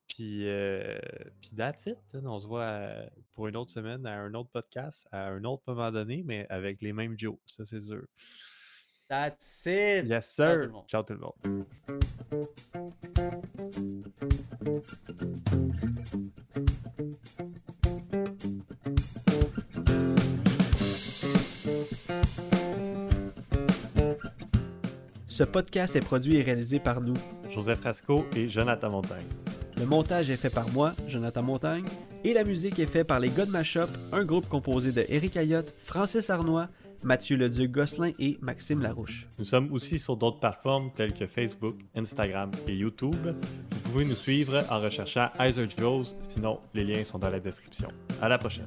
[0.06, 0.98] Puis, euh,
[1.40, 1.96] puis that's it.
[2.12, 2.20] hein.
[2.26, 5.62] On se voit euh, pour une autre semaine à un autre podcast, à un autre
[5.66, 7.38] moment donné, mais avec les mêmes Joe.
[7.46, 8.04] Ça, c'est sûr.
[9.12, 10.06] That's it!
[10.06, 10.56] Yes, Ciao tout sir.
[10.56, 10.84] le monde.
[10.88, 11.66] Ciao tout le monde.
[25.28, 27.12] Ce podcast est produit et réalisé par nous.
[27.50, 29.26] Joseph Rasco et Jonathan Montagne.
[29.76, 31.84] Le montage est fait par moi, Jonathan Montagne,
[32.24, 35.74] et la musique est faite par les God Mashup, un groupe composé de Eric Ayotte,
[35.84, 36.68] Francis Arnois,
[37.02, 39.26] Mathieu Leduc-Gosselin et Maxime Larouche.
[39.38, 43.16] Nous sommes aussi sur d'autres plateformes telles que Facebook, Instagram et YouTube.
[43.24, 47.88] Vous pouvez nous suivre en recherchant Heiser Joes, sinon les liens sont dans la description.
[48.20, 48.66] À la prochaine.